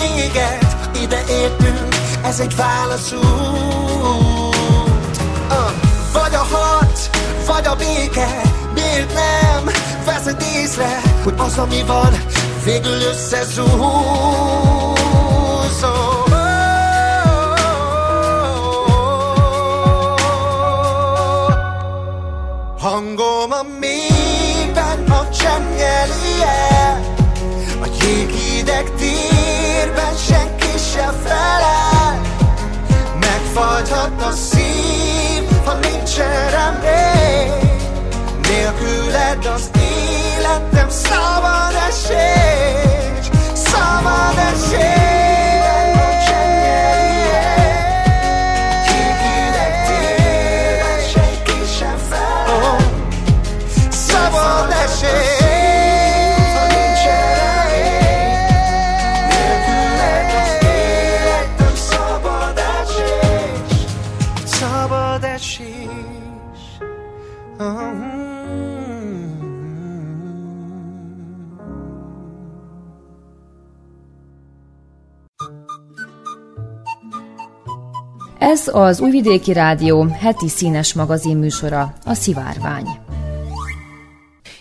éget 0.00 0.76
Ide 1.02 1.24
értünk, 1.28 1.94
ez 2.24 2.40
egy 2.40 2.56
válaszút. 2.56 3.22
Uh, 5.48 5.70
Vagy 6.12 6.34
a 6.34 6.46
harc, 6.56 7.08
vagy 7.46 7.66
a 7.66 7.74
béke 7.74 8.42
Miért 8.74 9.14
nem 9.14 9.64
veszed 10.04 10.44
észre, 10.62 11.00
hogy 11.22 11.34
az, 11.36 11.58
ami 11.58 11.82
van, 11.86 12.22
végül 12.64 13.00
összezúzol 13.00 13.76
Hangom 22.78 23.50
a 23.50 23.62
mélyben 23.80 25.10
a 25.10 25.28
csengeli 25.30 26.42
el 26.42 27.14
A 27.80 27.86
jéghideg 28.02 28.88
senki 28.98 29.37
felel. 31.48 32.20
Megfagyhat 33.20 34.22
a 34.22 34.30
szív, 34.30 35.44
ha 35.64 35.74
nincsen 35.74 36.50
remény. 36.50 37.52
Nélküled 38.48 39.46
az 39.54 39.70
életem 39.80 40.88
szabad 40.88 41.74
esés 41.88 43.30
Szabad 43.52 44.38
esés 44.52 45.07
Ez 78.50 78.68
az 78.68 79.00
Újvidéki 79.00 79.52
Rádió 79.52 80.04
heti 80.04 80.48
színes 80.48 80.92
magazin 80.92 81.36
műsora, 81.36 81.94
a 82.04 82.14
Szivárvány. 82.14 82.86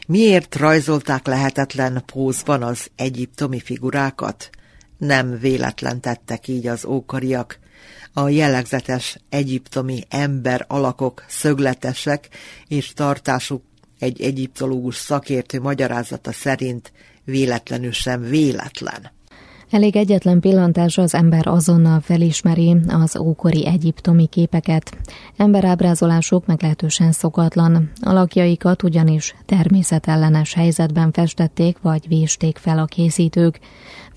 Miért 0.08 0.56
rajzolták 0.56 1.28
lehetetlen 1.28 2.04
pózban 2.06 2.64
az 2.64 2.88
egyiptomi 2.96 3.60
figurákat? 3.60 4.50
Nem 4.98 5.40
véletlen 5.40 6.02
tettek 6.02 6.48
így 6.48 6.68
az 6.68 6.86
ókoriak. 6.86 7.60
A 8.14 8.30
jellegzetes 8.30 9.18
egyiptomi 9.30 10.04
ember 10.10 10.66
alakok 10.68 11.26
szögletesek, 11.28 12.30
és 12.68 12.94
tartásuk 12.94 13.64
egy 14.00 14.22
egyiptológus 14.22 14.96
szakértő 14.96 15.62
magyarázata 15.62 16.32
szerint 16.32 16.92
véletlenül 17.24 17.92
sem 17.92 18.22
véletlen. 18.22 19.17
Elég 19.72 19.96
egyetlen 19.96 20.40
pillantás 20.40 20.98
az 20.98 21.14
ember 21.14 21.48
azonnal 21.48 22.00
felismeri 22.00 22.76
az 22.88 23.18
ókori 23.18 23.68
egyiptomi 23.68 24.28
képeket. 24.28 24.98
Emberábrázolásuk 25.38 26.46
meglehetősen 26.46 27.12
szokatlan. 27.12 27.92
Alakjaikat 28.02 28.84
ugyanis 28.84 29.36
természetellenes 29.46 30.54
helyzetben 30.54 31.12
festették 31.12 31.78
vagy 31.82 32.08
vésték 32.08 32.58
fel 32.58 32.80
a 32.80 32.86
készítők. 32.86 33.60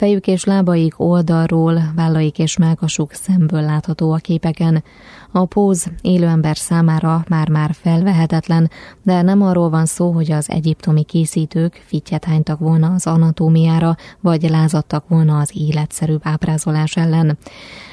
Fejük 0.01 0.27
és 0.27 0.45
lábaik 0.45 1.01
oldalról, 1.01 1.93
vállaik 1.95 2.39
és 2.39 2.57
melkasuk 2.57 3.13
szemből 3.13 3.61
látható 3.61 4.13
a 4.13 4.17
képeken. 4.17 4.85
A 5.33 5.45
póz 5.45 5.87
élő 6.01 6.27
ember 6.27 6.57
számára 6.57 7.25
már-már 7.29 7.71
felvehetetlen, 7.75 8.71
de 9.03 9.23
nem 9.23 9.43
arról 9.43 9.71
van 9.71 9.87
szó, 9.87 10.11
hogy 10.11 10.33
az 10.33 10.51
egyiptomi 10.51 11.03
készítők 11.03 11.83
fittyet 11.87 12.25
hánytak 12.25 12.59
volna 12.59 12.93
az 12.93 13.07
anatómiára, 13.07 13.97
vagy 14.21 14.43
lázadtak 14.51 15.09
volna 15.09 15.39
az 15.39 15.51
életszerűbb 15.55 16.21
ábrázolás 16.25 16.97
ellen. 16.97 17.39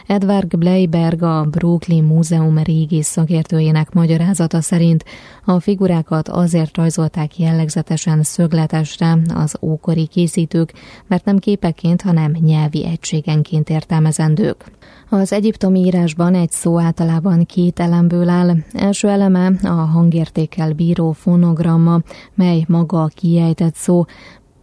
Edward 0.08 0.58
Bleiberg 0.58 1.24
a 1.24 1.46
Brooklyn 1.46 2.04
Múzeum 2.04 2.58
régi 2.58 3.02
szakértőjének 3.02 3.94
magyarázata 3.94 4.62
szerint 4.62 5.06
a 5.46 5.60
figurákat 5.60 6.28
azért 6.28 6.78
rajzolták 6.78 7.40
jellegzetesen 7.40 8.24
szögletesre 8.24 9.18
az 9.36 9.58
ókori 9.62 10.08
készítők, 10.08 10.74
mert 11.08 11.26
nem 11.26 11.38
képeként, 11.38 12.02
hanem 12.02 12.32
nyelvi 12.32 12.86
egységenként 12.86 13.70
értelmezendők. 13.70 14.66
Az 15.10 15.34
egyiptomi 15.34 15.80
írásban 15.80 16.36
egy 16.36 16.52
szó 16.52 16.80
általában 16.80 17.46
két 17.46 17.80
elemből 17.80 18.30
áll. 18.30 18.56
Első 18.74 19.08
eleme 19.08 19.52
a 19.64 19.68
hangértékkel 19.68 20.74
bíró 20.74 21.12
fonogramma, 21.12 22.00
mely 22.34 22.66
maga 22.68 23.02
a 23.02 23.10
kiejtett 23.16 23.76
szó, 23.76 24.06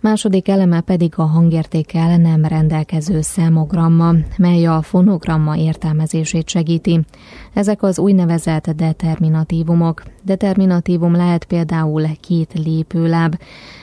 második 0.05 0.49
eleme 0.49 0.81
pedig 0.81 1.13
a 1.17 1.23
hangértékkel 1.23 2.17
nem 2.17 2.45
rendelkező 2.45 3.21
számogramma, 3.21 4.13
mely 4.37 4.67
a 4.67 4.83
fonogramma 4.83 5.57
értelmezését 5.57 6.49
segíti. 6.49 7.01
Ezek 7.53 7.83
az 7.83 7.99
úgynevezett 7.99 8.71
determinatívumok. 8.71 10.03
Determinatívum 10.23 11.13
lehet 11.13 11.45
például 11.45 12.07
két 12.21 12.53
lépőláb. 12.55 13.39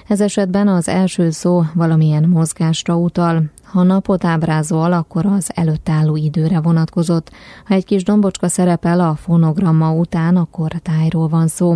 Ez 0.08 0.22
esetben 0.22 0.68
az 0.68 0.88
első 0.88 1.30
szó 1.30 1.64
valamilyen 1.74 2.30
mozgásra 2.30 2.96
utal, 2.96 3.44
ha 3.72 3.84
napot 3.84 4.26
ábrázol, 4.26 4.94
akkor 4.94 5.26
az 5.26 5.52
előtt 5.56 5.90
álló 5.90 6.16
időre 6.16 6.60
vonatkozott. 6.60 7.32
Ha 7.66 7.74
egy 7.74 7.86
kis 7.86 8.04
dombocska 8.04 8.48
szerepel 8.48 9.00
a 9.00 9.16
fonogramma 9.16 9.92
után, 9.92 10.36
akkor 10.36 10.72
tájról 10.72 11.28
van 11.28 11.48
szó. 11.48 11.76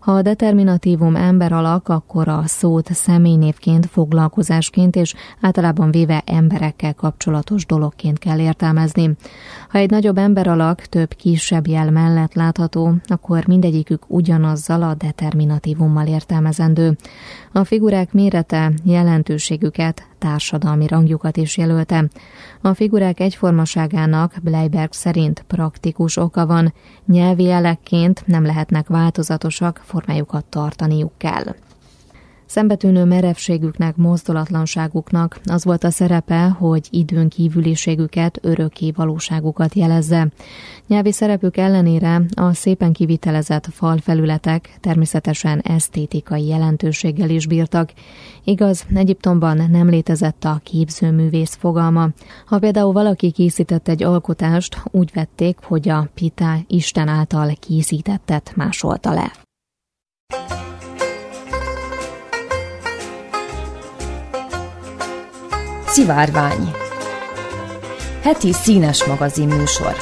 Ha 0.00 0.12
a 0.12 0.22
determinatívum 0.22 1.16
ember 1.16 1.52
alak, 1.52 1.88
akkor 1.88 2.28
a 2.28 2.42
szót 2.46 2.92
személynévként, 2.92 3.86
foglalkozásként 3.86 4.96
és 4.96 5.14
általában 5.40 5.90
véve 5.90 6.22
emberekkel 6.26 6.94
kapcsolatos 6.94 7.66
dologként 7.66 8.18
kell 8.18 8.38
értelmezni. 8.38 9.16
Ha 9.68 9.78
egy 9.78 9.90
nagyobb 9.90 10.18
ember 10.18 10.48
alak 10.48 10.80
több 10.80 11.14
kisebb 11.14 11.66
jel 11.66 11.90
mellett 11.90 12.34
látható, 12.34 12.94
akkor 13.06 13.46
mindegyikük 13.46 14.02
ugyanazzal 14.06 14.82
a 14.82 14.94
determinatívummal 14.94 16.06
értelmezendő. 16.06 16.96
A 17.52 17.64
figurák 17.64 18.12
mérete, 18.12 18.72
jelentőségüket, 18.84 20.08
társadalmi 20.18 20.86
rangjukat 20.86 21.36
is 21.36 21.56
jelölte. 21.56 22.04
A 22.60 22.74
figurák 22.74 23.20
egyformaságának 23.20 24.34
Bleiberg 24.42 24.92
szerint 24.92 25.44
praktikus 25.46 26.16
oka 26.16 26.46
van, 26.46 26.72
nyelvi 27.06 27.42
jelekként 27.42 28.22
nem 28.26 28.44
lehetnek 28.44 28.88
változatosak, 28.88 29.80
formájukat 29.90 30.44
tartaniuk 30.44 31.12
kell. 31.16 31.54
Szembetűnő 32.50 33.04
merevségüknek, 33.04 33.96
mozdulatlanságuknak 33.96 35.40
az 35.44 35.64
volt 35.64 35.84
a 35.84 35.90
szerepe, 35.90 36.48
hogy 36.48 36.88
időn 36.90 37.28
kívüliségüket, 37.28 38.38
örökké 38.42 38.90
valóságukat 38.90 39.74
jelezze. 39.74 40.28
Nyelvi 40.86 41.12
szerepük 41.12 41.56
ellenére 41.56 42.22
a 42.34 42.52
szépen 42.52 42.92
kivitelezett 42.92 43.66
falfelületek 43.66 44.78
természetesen 44.80 45.58
esztétikai 45.58 46.46
jelentőséggel 46.46 47.30
is 47.30 47.46
bírtak. 47.46 47.92
Igaz, 48.44 48.86
Egyiptomban 48.94 49.70
nem 49.70 49.88
létezett 49.88 50.44
a 50.44 50.60
képzőművész 50.62 51.54
fogalma. 51.54 52.08
Ha 52.46 52.58
például 52.58 52.92
valaki 52.92 53.30
készített 53.30 53.88
egy 53.88 54.02
alkotást, 54.02 54.82
úgy 54.90 55.10
vették, 55.14 55.58
hogy 55.62 55.88
a 55.88 56.08
pita 56.14 56.56
Isten 56.66 57.08
által 57.08 57.52
készítettet 57.60 58.52
másolta 58.56 59.12
le. 59.12 59.32
Szivárvány. 65.86 66.72
Heti 68.22 68.52
színes 68.52 69.04
magazin 69.04 69.48
műsor. 69.48 69.94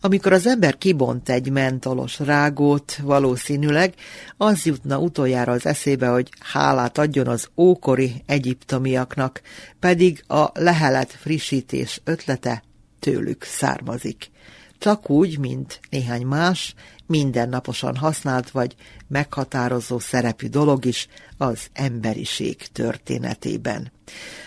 Amikor 0.00 0.32
az 0.32 0.46
ember 0.46 0.78
kibont 0.78 1.28
egy 1.28 1.50
mentolos 1.50 2.18
rágót, 2.18 2.96
valószínűleg 3.02 3.94
az 4.36 4.64
jutna 4.64 4.98
utoljára 4.98 5.52
az 5.52 5.66
eszébe, 5.66 6.08
hogy 6.08 6.28
hálát 6.40 6.98
adjon 6.98 7.26
az 7.26 7.48
ókori 7.56 8.22
egyiptomiaknak, 8.26 9.40
pedig 9.80 10.24
a 10.26 10.50
lehelet 10.54 11.12
frissítés 11.12 12.00
ötlete 12.04 12.62
tőlük 12.98 13.42
származik. 13.42 14.30
Csak 14.78 15.10
úgy, 15.10 15.38
mint 15.38 15.80
néhány 15.90 16.26
más, 16.26 16.74
mindennaposan 17.06 17.96
használt 17.96 18.50
vagy 18.50 18.74
meghatározó 19.08 19.98
szerepű 19.98 20.48
dolog 20.48 20.84
is 20.84 21.08
az 21.36 21.66
emberiség 21.72 22.56
történetében. 22.56 23.92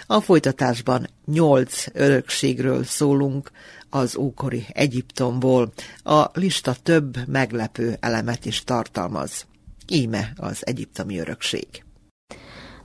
A 0.08 0.22
folytatásban 0.22 1.08
nyolc 1.26 1.86
örökségről 1.94 2.84
szólunk 2.84 3.52
az 3.90 4.16
ókori 4.16 4.66
Egyiptomból. 4.70 5.74
A 6.04 6.40
lista 6.40 6.76
több 6.84 7.28
meglepő 7.28 7.98
elemet 8.00 8.46
is 8.46 8.64
tartalmaz. 8.64 9.46
Íme 9.88 10.34
az 10.36 10.66
egyiptomi 10.66 11.20
örökség. 11.20 11.84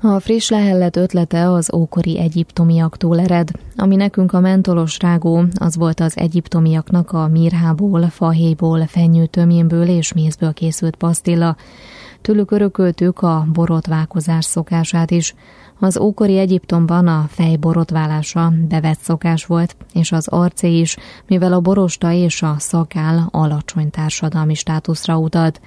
A 0.00 0.20
friss 0.20 0.48
lehellet 0.48 0.96
ötlete 0.96 1.50
az 1.50 1.74
ókori 1.74 2.18
egyiptomiaktól 2.18 3.20
ered, 3.20 3.48
ami 3.76 3.96
nekünk 3.96 4.32
a 4.32 4.40
mentolos 4.40 4.98
rágó, 4.98 5.44
az 5.54 5.76
volt 5.76 6.00
az 6.00 6.16
egyiptomiaknak 6.16 7.12
a 7.12 7.28
mirhából, 7.28 8.08
fahéjból, 8.08 8.86
fenyőtömjénből 8.86 9.88
és 9.88 10.12
mézből 10.12 10.52
készült 10.52 10.96
pasztilla. 10.96 11.56
Tőlük 12.22 12.50
örököltük 12.50 13.22
a 13.22 13.46
borotvákozás 13.52 14.44
szokását 14.44 15.10
is. 15.10 15.34
Az 15.80 15.98
ókori 15.98 16.38
Egyiptomban 16.38 17.06
a 17.06 17.26
fej 17.28 17.56
borotválása 17.56 18.52
bevett 18.68 18.98
szokás 18.98 19.44
volt, 19.44 19.76
és 19.92 20.12
az 20.12 20.28
arcé 20.28 20.78
is, 20.78 20.96
mivel 21.26 21.52
a 21.52 21.60
borosta 21.60 22.12
és 22.12 22.42
a 22.42 22.54
szakál 22.58 23.28
alacsony 23.30 23.90
társadalmi 23.90 24.54
státuszra 24.54 25.18
utalt. 25.18 25.60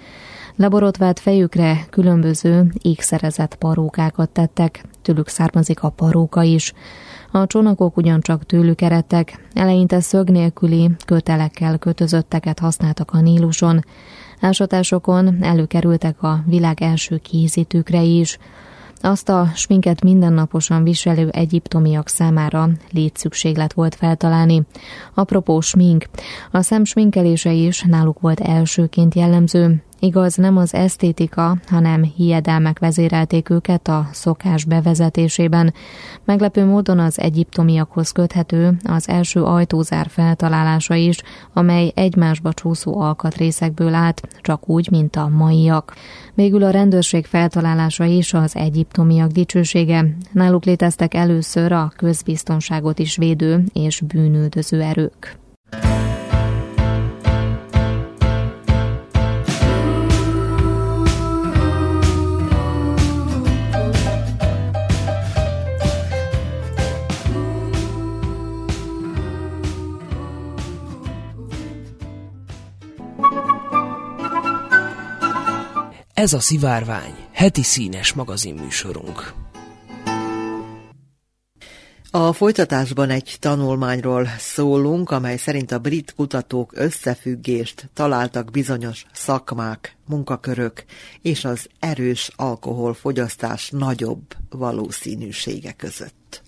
Leborotvált 0.59 1.19
fejükre 1.19 1.85
különböző 1.89 2.71
ékszerezett 2.81 3.55
parókákat 3.55 4.29
tettek, 4.29 4.83
tőlük 5.01 5.27
származik 5.27 5.83
a 5.83 5.89
paróka 5.89 6.43
is. 6.43 6.73
A 7.31 7.47
csónakok 7.47 7.97
ugyancsak 7.97 8.45
tőlük 8.45 8.81
eredtek, 8.81 9.47
eleinte 9.53 9.99
szög 9.99 10.29
nélküli 10.29 10.89
kötelekkel 11.05 11.77
kötözötteket 11.77 12.59
használtak 12.59 13.11
a 13.11 13.21
Níluson. 13.21 13.85
Ásatásokon 14.41 15.43
előkerültek 15.43 16.23
a 16.23 16.43
világ 16.45 16.81
első 16.81 17.17
kézítőkre 17.17 18.01
is. 18.01 18.37
Azt 19.01 19.29
a 19.29 19.51
sminket 19.55 20.03
mindennaposan 20.03 20.83
viselő 20.83 21.29
egyiptomiak 21.29 22.07
számára 22.07 22.69
létszükséglet 22.91 23.73
volt 23.73 23.95
feltalálni. 23.95 24.63
Apropó 25.13 25.59
smink, 25.59 26.05
a 26.51 26.61
szem 26.61 26.83
sminkelése 26.83 27.51
is 27.51 27.81
náluk 27.81 28.19
volt 28.19 28.39
elsőként 28.39 29.15
jellemző, 29.15 29.83
Igaz, 30.01 30.35
nem 30.35 30.57
az 30.57 30.73
esztétika, 30.73 31.57
hanem 31.67 32.03
hiedelmek 32.03 32.79
vezérelték 32.79 33.49
őket 33.49 33.87
a 33.87 34.07
szokás 34.11 34.65
bevezetésében. 34.65 35.73
Meglepő 36.25 36.65
módon 36.65 36.99
az 36.99 37.19
egyiptomiakhoz 37.19 38.11
köthető 38.11 38.77
az 38.83 39.09
első 39.09 39.43
ajtózár 39.43 40.07
feltalálása 40.09 40.95
is, 40.95 41.21
amely 41.53 41.91
egymásba 41.95 42.53
csúszó 42.53 42.99
alkatrészekből 42.99 43.93
állt, 43.93 44.21
csak 44.41 44.69
úgy, 44.69 44.87
mint 44.91 45.15
a 45.15 45.27
maiak. 45.27 45.95
Végül 46.33 46.63
a 46.63 46.69
rendőrség 46.69 47.25
feltalálása 47.25 48.03
is 48.03 48.33
az 48.33 48.55
egyiptomiak 48.55 49.31
dicsősége. 49.31 50.05
Náluk 50.31 50.65
léteztek 50.65 51.13
először 51.13 51.71
a 51.71 51.91
közbiztonságot 51.95 52.99
is 52.99 53.17
védő 53.17 53.63
és 53.73 54.01
bűnüldöző 54.01 54.81
erők. 54.81 55.37
Ez 76.19 76.33
a 76.33 76.39
Szivárvány, 76.39 77.13
heti 77.31 77.61
színes 77.61 78.13
magazinműsorunk. 78.13 79.33
A 82.11 82.33
folytatásban 82.33 83.09
egy 83.09 83.37
tanulmányról 83.39 84.25
szólunk, 84.37 85.11
amely 85.11 85.37
szerint 85.37 85.71
a 85.71 85.79
brit 85.79 86.13
kutatók 86.13 86.71
összefüggést 86.75 87.89
találtak 87.93 88.51
bizonyos 88.51 89.05
szakmák, 89.11 89.97
munkakörök 90.07 90.83
és 91.21 91.45
az 91.45 91.69
erős 91.79 92.31
alkoholfogyasztás 92.35 93.69
nagyobb 93.69 94.35
valószínűsége 94.49 95.71
között. 95.71 96.43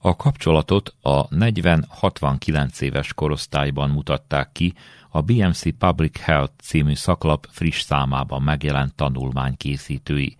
A 0.00 0.16
kapcsolatot 0.16 0.94
a 1.02 1.28
40-69 1.28 2.80
éves 2.80 3.14
korosztályban 3.14 3.90
mutatták 3.90 4.52
ki 4.52 4.74
a 5.08 5.20
BMC 5.20 5.76
Public 5.78 6.18
Health 6.20 6.52
című 6.62 6.94
szaklap 6.94 7.46
friss 7.50 7.80
számában 7.80 8.42
megjelent 8.42 8.94
tanulmány 8.94 9.56
készítői. 9.56 10.36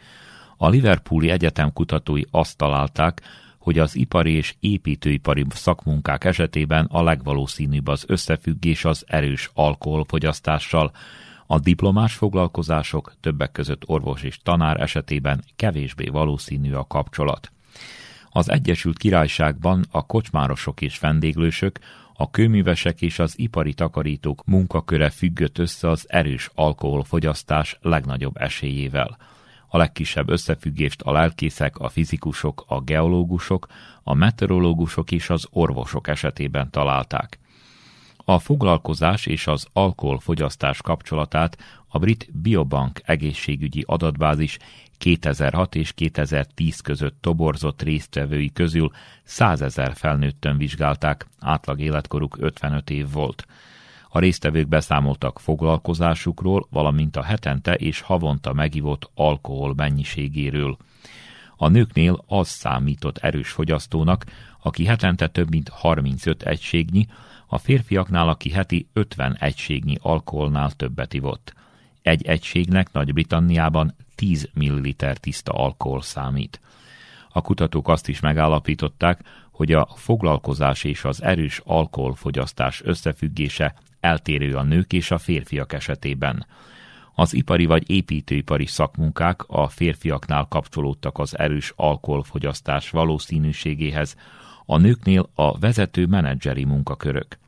A 0.57 0.69
Liverpooli 0.69 1.31
Egyetem 1.31 1.73
kutatói 1.73 2.23
azt 2.31 2.57
találták, 2.57 3.23
hogy 3.59 3.79
az 3.79 3.97
ipari 3.97 4.33
és 4.33 4.55
építőipari 4.61 5.45
szakmunkák 5.49 6.25
esetében 6.25 6.85
a 6.85 7.03
legvalószínűbb 7.03 7.89
az 7.89 8.05
összefüggés 8.07 8.85
az 8.85 9.05
erős 9.07 9.51
alkoholfogyasztással, 9.55 10.93
a 11.47 11.59
diplomás 11.59 12.15
foglalkozások, 12.15 13.15
többek 13.21 13.53
között 13.53 13.83
orvos 13.87 14.23
és 14.23 14.39
tanár 14.43 14.81
esetében 14.81 15.45
kevésbé 15.57 16.09
valószínű 16.09 16.73
a 16.73 16.87
kapcsolat. 16.87 17.53
Az 18.31 18.51
Egyesült 18.51 18.99
Királyságban 18.99 19.85
a 19.91 20.07
kocsmárosok 20.07 20.81
és 20.81 20.99
vendéglősök, 20.99 21.79
a 22.21 22.31
kőművesek 22.31 23.03
és 23.03 23.19
az 23.19 23.39
ipari 23.39 23.75
takarítók 23.75 24.45
munkaköre 24.45 25.11
függött 25.11 25.59
össze 25.59 25.89
az 25.89 26.05
erős 26.09 26.51
alkoholfogyasztás 26.55 27.79
legnagyobb 27.81 28.37
esélyével. 28.37 29.19
A 29.69 29.77
legkisebb 29.77 30.29
összefüggést 30.29 31.03
a 31.03 31.13
lelkészek, 31.13 31.79
a 31.79 31.89
fizikusok, 31.89 32.65
a 32.67 32.81
geológusok, 32.81 33.67
a 34.03 34.15
meteorológusok 34.15 35.11
és 35.11 35.31
az 35.31 35.47
orvosok 35.51 36.09
esetében 36.09 36.71
találták. 36.71 37.39
A 38.17 38.39
foglalkozás 38.39 39.27
és 39.27 39.47
az 39.47 39.67
alkoholfogyasztás 39.73 40.83
kapcsolatát 40.83 41.59
a 41.89 41.99
brit 41.99 42.29
Biobank 42.33 43.01
egészségügyi 43.05 43.85
adatbázis 43.87 44.59
2006 44.99 45.75
és 45.75 45.93
2010 45.93 46.81
között 46.81 47.17
toborzott 47.21 47.83
résztvevői 47.83 48.53
közül 48.53 48.91
100 49.23 49.63
ezer 49.63 49.95
felnőttön 49.95 50.57
vizsgálták, 50.57 51.27
átlag 51.41 51.81
életkoruk 51.81 52.37
55 52.41 52.91
év 52.91 53.13
volt. 53.13 53.47
A 54.09 54.19
résztvevők 54.19 54.69
beszámoltak 54.69 55.41
foglalkozásukról, 55.41 56.67
valamint 56.71 57.17
a 57.17 57.23
hetente 57.23 57.75
és 57.75 58.01
havonta 58.01 58.53
megivott 58.53 59.11
alkohol 59.15 59.75
mennyiségéről. 59.75 60.77
A 61.57 61.69
nőknél 61.69 62.25
az 62.27 62.49
számított 62.49 63.19
erős 63.19 63.51
fogyasztónak, 63.51 64.25
aki 64.63 64.85
hetente 64.85 65.29
több 65.29 65.51
mint 65.51 65.69
35 65.69 66.43
egységnyi, 66.43 67.07
a 67.47 67.59
férfiaknál, 67.59 68.29
aki 68.29 68.51
heti 68.51 68.89
50 68.93 69.37
egységnyi 69.41 69.99
alkoholnál 70.01 70.71
többet 70.71 71.15
ivott. 71.15 71.55
Egy 72.03 72.27
egységnek 72.27 72.93
Nagy-Britanniában 72.93 73.95
10 74.19 74.49
ml 74.55 74.93
tiszta 75.21 75.53
alkohol 75.53 76.03
számít. 76.03 76.61
A 77.29 77.41
kutatók 77.41 77.89
azt 77.89 78.09
is 78.09 78.21
megállapították, 78.21 79.21
hogy 79.51 79.73
a 79.73 79.89
foglalkozás 79.95 80.85
és 80.85 81.05
az 81.05 81.23
erős 81.23 81.61
alkoholfogyasztás 81.65 82.83
összefüggése 82.85 83.75
eltérő 84.01 84.57
a 84.57 84.63
nők 84.63 84.93
és 84.93 85.11
a 85.11 85.19
férfiak 85.19 85.73
esetében. 85.73 86.47
Az 87.15 87.35
ipari 87.35 87.67
vagy 87.67 87.91
építőipari 87.91 88.67
szakmunkák 88.67 89.43
a 89.47 89.69
férfiaknál 89.69 90.47
kapcsolódtak 90.49 91.19
az 91.19 91.39
erős 91.39 91.73
alkoholfogyasztás 91.77 92.91
valószínűségéhez, 92.91 94.17
a 94.67 94.79
nőknél 94.79 95.31
a 95.35 95.59
vezető 95.59 96.07
menedzseri 96.07 96.65
munkakörök. 96.65 97.39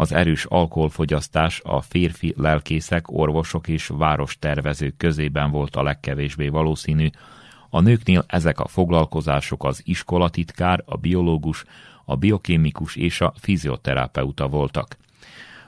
Az 0.00 0.12
erős 0.12 0.44
alkoholfogyasztás 0.44 1.60
a 1.64 1.80
férfi 1.80 2.34
lelkészek, 2.36 3.10
orvosok 3.10 3.68
és 3.68 3.86
várostervezők 3.86 4.96
közében 4.96 5.50
volt 5.50 5.76
a 5.76 5.82
legkevésbé 5.82 6.48
valószínű, 6.48 7.08
a 7.70 7.80
nőknél 7.80 8.24
ezek 8.26 8.60
a 8.60 8.68
foglalkozások 8.68 9.64
az 9.64 9.82
iskolatitkár, 9.84 10.82
a 10.86 10.96
biológus, 10.96 11.64
a 12.04 12.16
biokémikus 12.16 12.96
és 12.96 13.20
a 13.20 13.32
fizioterapeuta 13.38 14.48
voltak. 14.48 14.96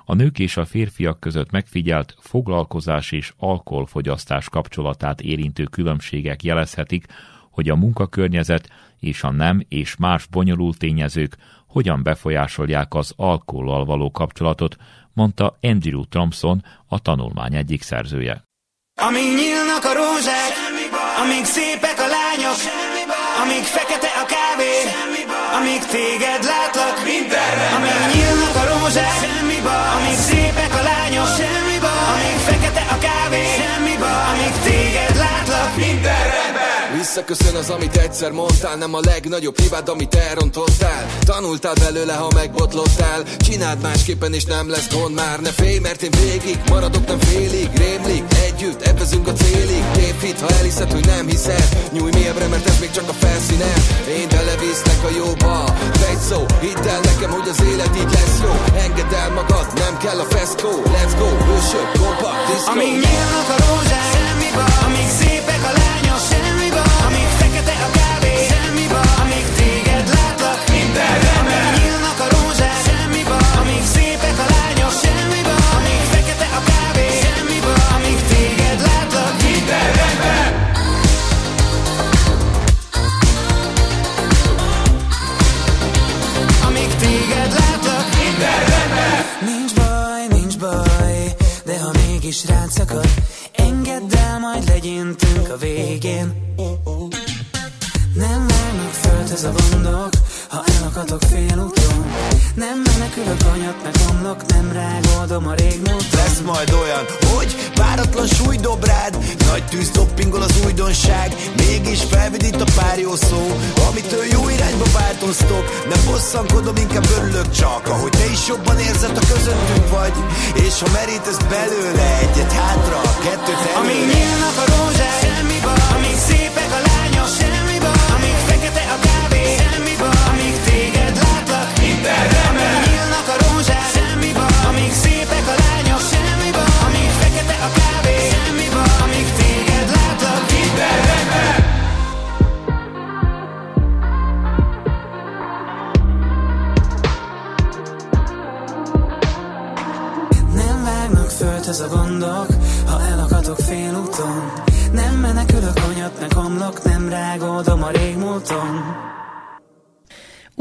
A 0.04 0.14
nők 0.14 0.38
és 0.38 0.56
a 0.56 0.64
férfiak 0.64 1.20
között 1.20 1.50
megfigyelt 1.50 2.16
foglalkozás 2.20 3.12
és 3.12 3.32
alkoholfogyasztás 3.36 4.48
kapcsolatát 4.48 5.20
érintő 5.20 5.64
különbségek 5.64 6.42
jelezhetik, 6.42 7.06
hogy 7.50 7.68
a 7.68 7.76
munkakörnyezet 7.76 8.70
és 8.98 9.22
a 9.22 9.30
nem 9.30 9.64
és 9.68 9.96
más 9.96 10.26
bonyolult 10.26 10.78
tényezők 10.78 11.36
hogyan 11.72 12.02
befolyásolják 12.02 12.94
az 12.94 13.12
alkohollal 13.16 13.84
való 13.84 14.10
kapcsolatot, 14.10 14.76
mondta 15.12 15.56
Andrew 15.60 16.04
Thompson, 16.04 16.64
a 16.88 16.98
tanulmány 16.98 17.54
egyik 17.54 17.82
szerzője. 17.82 18.42
Amíg 19.08 19.30
nyílnak 19.40 19.84
a 19.90 19.92
rózsák, 20.00 20.52
amíg 21.22 21.44
szépek 21.44 21.98
a 22.06 22.08
lányok, 22.16 22.60
amíg 23.42 23.64
fekete 23.76 24.10
a 24.22 24.24
kávé, 24.34 24.74
amíg 25.58 25.82
téged 25.94 26.42
látlak, 26.52 26.96
amíg 27.76 27.98
nyílnak 28.14 28.56
a 28.62 28.64
rózsák, 28.70 29.18
amíg 29.96 30.18
szépek 30.28 30.72
a 30.80 30.82
lányok, 30.90 31.32
amíg 32.12 32.38
fekete 32.48 32.84
a 32.94 32.98
kávé, 33.06 33.44
amíg 34.30 34.54
téged 34.64 35.16
látlak, 35.16 35.76
minden 35.76 36.00
rendben. 36.02 36.19
Visszaköszön 37.00 37.54
az, 37.54 37.70
amit 37.70 37.96
egyszer 37.96 38.30
mondtál 38.30 38.76
Nem 38.76 38.94
a 38.94 39.00
legnagyobb 39.02 39.60
hibád, 39.60 39.88
amit 39.88 40.14
elrontottál. 40.14 41.06
Tanultál 41.24 41.74
belőle, 41.74 42.14
ha 42.14 42.28
megbotlottál. 42.34 43.22
Csináld 43.38 43.80
másképpen, 43.80 44.34
és 44.34 44.44
nem 44.44 44.70
lesz 44.70 44.88
gond 44.94 45.14
már. 45.14 45.40
Ne 45.40 45.50
félj, 45.50 45.78
mert 45.78 46.02
én 46.02 46.10
végig 46.10 46.58
maradok, 46.68 47.06
nem 47.06 47.18
félig. 47.18 47.68
Rémlik, 47.74 48.24
együtt, 48.46 48.82
ebbezünk 48.82 49.26
a 49.28 49.32
célig. 49.32 49.84
Képít, 49.92 50.40
ha 50.40 50.48
elhiszed, 50.48 50.92
hogy 50.92 51.06
nem 51.06 51.26
hiszed. 51.26 51.68
Nyújj 51.92 52.10
mélyebbre, 52.12 52.46
mert 52.46 52.66
ez 52.66 52.78
még 52.80 52.90
csak 52.90 53.08
a 53.08 53.12
felszíne. 53.12 53.72
Én 54.18 54.28
belevisznek 54.28 55.00
a 55.04 55.10
jóba. 55.16 55.74
Egy 56.10 56.22
szó, 56.28 56.46
hidd 56.60 56.86
el 56.86 57.00
nekem, 57.00 57.30
hogy 57.30 57.48
az 57.48 57.62
élet 57.70 57.96
így 57.96 58.12
lesz 58.12 58.38
jó. 58.42 58.52
Engedd 58.84 59.14
el 59.14 59.30
magad, 59.30 59.66
nem 59.74 59.98
kell 59.98 60.18
a 60.18 60.24
feszkó. 60.24 60.72
Let's 60.96 61.14
go, 61.18 61.28
hősök, 61.46 61.88
kompakt, 61.98 62.46
diszkó. 62.46 62.70
Amíg 62.72 62.92
nyílnak 62.92 63.48
a 63.54 63.56
rózsák, 63.64 64.10
amíg 64.86 65.08
szépek 65.18 65.64
a 65.64 65.79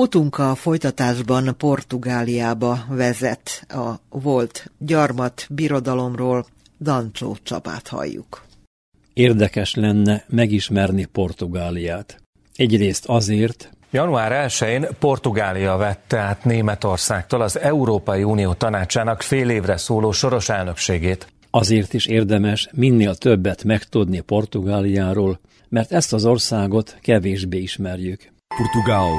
Utunk 0.10 0.38
a 0.38 0.56
folytatásban 0.56 1.56
Portugáliába 1.58 2.86
vezet. 2.88 3.66
A 3.68 3.94
volt 4.10 4.72
gyarmat 4.78 5.48
birodalomról 5.50 6.46
Dancsó 6.80 7.38
Csabát 7.44 7.88
halljuk. 7.88 8.46
Érdekes 9.14 9.76
lenne 9.76 10.24
megismerni 10.28 11.06
Portugáliát. 11.06 12.22
Egyrészt 12.56 13.06
azért, 13.06 13.72
Január 13.92 14.50
1-én 14.50 14.88
Portugália 15.00 15.78
vette 15.78 16.18
át 16.18 16.44
Németországtól 16.44 17.42
az 17.42 17.60
Európai 17.60 18.24
Unió 18.24 18.54
tanácsának 18.54 19.22
fél 19.22 19.50
évre 19.50 19.78
szóló 19.78 20.12
soros 20.12 20.50
elnökségét. 20.50 21.28
Azért 21.50 21.94
is 21.94 22.06
érdemes 22.06 22.70
minél 22.72 23.16
többet 23.16 23.64
megtudni 23.64 24.20
Portugáliáról, 24.20 25.40
mert 25.68 25.92
ezt 25.92 26.14
az 26.14 26.26
országot 26.26 26.98
kevésbé 27.02 27.58
ismerjük. 27.58 28.32
Portugal, 28.58 29.14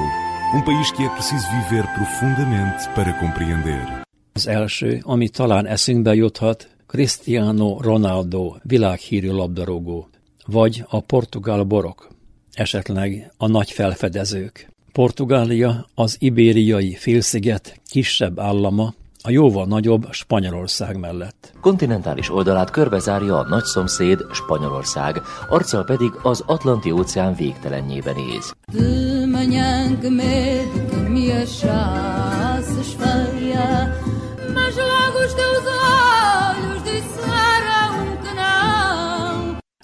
um 0.53 0.61
país 0.61 0.91
que 0.91 1.03
é 1.03 1.09
preciso 1.09 1.47
viver 1.59 1.85
profundamente 1.93 2.89
para 2.95 3.13
compreender. 3.19 4.03
Az 4.33 4.47
első, 4.47 4.99
ami 5.03 5.29
talán 5.29 5.65
eszünkbe 5.65 6.13
juthat, 6.13 6.69
Cristiano 6.87 7.77
Ronaldo 7.81 8.55
világhírű 8.63 9.29
labdarúgó, 9.29 10.09
vagy 10.45 10.83
a 10.89 10.99
portugál 10.99 11.63
borok, 11.63 12.07
esetleg 12.53 13.31
a 13.37 13.47
nagy 13.47 13.71
felfedezők. 13.71 14.69
Portugália 14.91 15.87
az 15.95 16.15
ibériai 16.19 16.95
félsziget 16.95 17.81
kisebb 17.89 18.39
állama, 18.39 18.93
a 19.23 19.29
jóval 19.29 19.65
nagyobb 19.65 20.07
Spanyolország 20.11 20.97
mellett. 20.97 21.53
Kontinentális 21.61 22.29
oldalát 22.29 22.69
körbezárja 22.69 23.37
a 23.37 23.47
nagy 23.47 23.63
szomszéd 23.63 24.19
Spanyolország, 24.31 25.21
arccal 25.49 25.83
pedig 25.83 26.11
az 26.23 26.43
Atlanti 26.45 26.91
óceán 26.91 27.35
végtelenjébe 27.35 28.13
néz. 28.13 28.53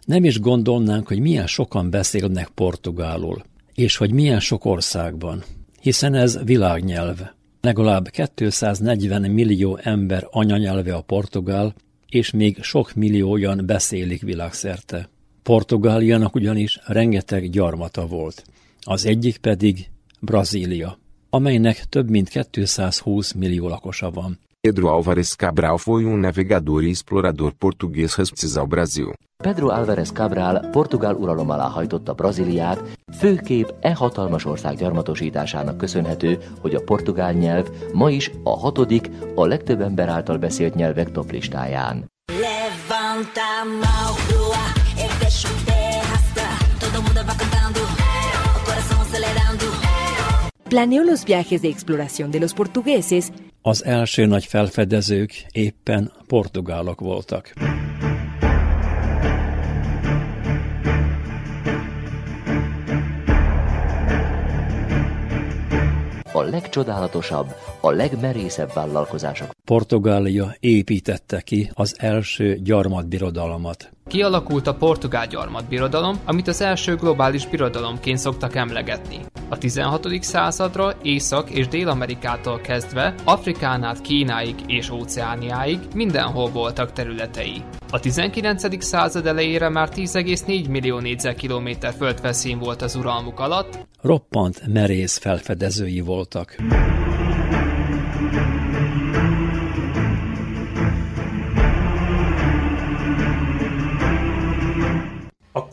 Nem 0.05 0.23
is 0.23 0.39
gondolnánk, 0.39 1.07
hogy 1.07 1.19
milyen 1.19 1.47
sokan 1.47 1.89
beszélnek 1.89 2.47
portugálul, 2.47 3.41
és 3.73 3.97
hogy 3.97 4.11
milyen 4.11 4.39
sok 4.39 4.65
országban, 4.65 5.43
hiszen 5.81 6.13
ez 6.13 6.39
világnyelv. 6.43 7.36
Legalább 7.67 8.09
240 8.35 9.21
millió 9.21 9.79
ember 9.81 10.27
anyanyelve 10.29 10.93
a 10.95 11.01
portugál, 11.01 11.75
és 12.09 12.31
még 12.31 12.63
sok 12.63 12.93
millióan 12.93 13.65
beszélik 13.65 14.21
világszerte. 14.21 15.09
Portugáliának 15.43 16.35
ugyanis 16.35 16.79
rengeteg 16.85 17.49
gyarmata 17.49 18.07
volt. 18.07 18.43
Az 18.81 19.05
egyik 19.05 19.37
pedig 19.37 19.89
Brazília, 20.19 20.99
amelynek 21.29 21.85
több 21.85 22.09
mint 22.09 22.47
220 22.51 23.31
millió 23.31 23.67
lakosa 23.67 24.11
van. 24.11 24.39
Pedro 24.59 24.89
Álvares 24.89 25.35
Cabral 25.35 25.77
foi 25.77 26.03
um 26.05 26.17
navegador 26.17 26.83
e 26.83 26.89
explorador 26.89 27.53
português 27.53 28.15
ao 28.57 28.67
Brasil. 28.67 29.13
Pedro 29.37 29.69
Álvares 29.69 30.11
Cabral 30.11 30.71
portugál 30.71 31.15
uralom 31.15 31.51
alá 31.51 31.69
hajtotta 31.69 32.13
Brazíliát, 32.13 32.79
főkép 33.17 33.73
e 33.79 33.93
hatalmas 33.93 34.45
ország 34.45 34.77
gyarmatosításának 34.77 35.77
köszönhető, 35.77 36.37
hogy 36.61 36.75
a 36.75 36.81
portugál 36.81 37.33
nyelv 37.33 37.67
ma 37.93 38.09
is 38.09 38.31
a 38.43 38.59
hatodik, 38.59 39.09
a 39.35 39.45
legtöbb 39.45 39.81
ember 39.81 40.09
által 40.09 40.37
beszélt 40.37 40.75
nyelvek 40.75 41.11
toplistáján. 41.11 42.05
Levanta 42.31 43.45
a 43.61 43.65
mão 43.81 44.13
pro 44.27 44.43
ar, 44.65 44.73
deixa 45.19 45.47
o 45.49 45.65
pé 45.65 45.77
todo 46.79 47.01
mundo 47.05 47.23
vai 47.25 47.37
cantando, 47.37 47.79
o 48.57 48.65
coração 48.65 49.01
acelerando. 49.01 49.65
Planeó 50.69 51.03
los 51.03 51.23
viajes 51.23 51.61
de 51.61 51.69
exploración 51.69 52.29
de 52.31 52.39
los 52.39 52.53
portugueses 52.53 53.31
az 53.67 53.85
első 53.85 54.25
nagy 54.25 54.45
felfedezők 54.45 55.45
éppen 55.51 56.11
portugálok 56.27 56.99
voltak. 56.99 57.53
a 66.31 66.41
legcsodálatosabb, 66.41 67.55
a 67.81 67.91
legmerészebb 67.91 68.73
vállalkozások. 68.73 69.56
Portugália 69.67 70.55
építette 70.59 71.41
ki 71.41 71.69
az 71.73 71.95
első 71.99 72.59
gyarmatbirodalmat. 72.63 73.89
Kialakult 74.07 74.67
a 74.67 74.75
portugál 74.75 75.27
gyarmatbirodalom, 75.27 76.19
amit 76.25 76.47
az 76.47 76.61
első 76.61 76.95
globális 76.95 77.47
birodalomként 77.47 78.17
szoktak 78.17 78.55
emlegetni. 78.55 79.19
A 79.49 79.57
16. 79.57 80.23
századra 80.23 80.93
Észak- 81.01 81.49
és 81.49 81.67
Dél-Amerikától 81.67 82.59
kezdve 82.59 83.13
Afrikán 83.23 83.83
át 83.83 84.01
Kínáig 84.01 84.55
és 84.67 84.89
Óceániáig 84.89 85.79
mindenhol 85.95 86.49
voltak 86.49 86.91
területei. 86.91 87.61
A 87.91 87.99
19. 87.99 88.83
század 88.83 89.25
elejére 89.25 89.69
már 89.69 89.89
10,4 89.89 90.69
millió 90.69 90.99
négyzetkilométer 90.99 91.93
földfeszín 91.93 92.59
volt 92.59 92.81
az 92.81 92.95
uralmuk 92.95 93.39
alatt. 93.39 93.87
Roppant 94.01 94.61
merész 94.67 95.17
felfedezői 95.17 95.99
voltak. 95.99 96.55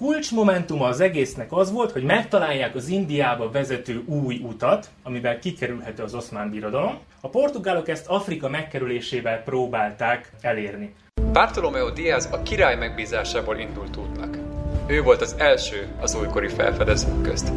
Kulcsmomentum 0.05 0.83
az 0.83 1.01
egésznek 1.01 1.53
az 1.53 1.73
volt, 1.73 1.93
hogy 1.93 2.03
megtalálják 2.03 2.75
az 2.75 2.89
Indiába 2.89 3.51
vezető 3.51 4.03
új 4.07 4.41
utat, 4.43 4.89
amivel 5.03 5.39
kikerülhető 5.39 6.03
az 6.03 6.15
oszmán 6.15 6.51
birodalom. 6.51 6.99
A 7.21 7.29
portugálok 7.29 7.89
ezt 7.89 8.07
Afrika 8.07 8.49
megkerülésével 8.49 9.43
próbálták 9.43 10.31
elérni. 10.41 10.95
Bartolomeo 11.33 11.91
Diaz 11.91 12.29
a 12.33 12.43
király 12.43 12.77
megbízásából 12.77 13.59
indult 13.59 13.97
útnak. 13.97 14.39
Ő 14.87 15.03
volt 15.03 15.21
az 15.21 15.35
első 15.39 15.89
az 16.01 16.15
újkori 16.15 16.49
felfedezők 16.49 17.23
közt. 17.23 17.53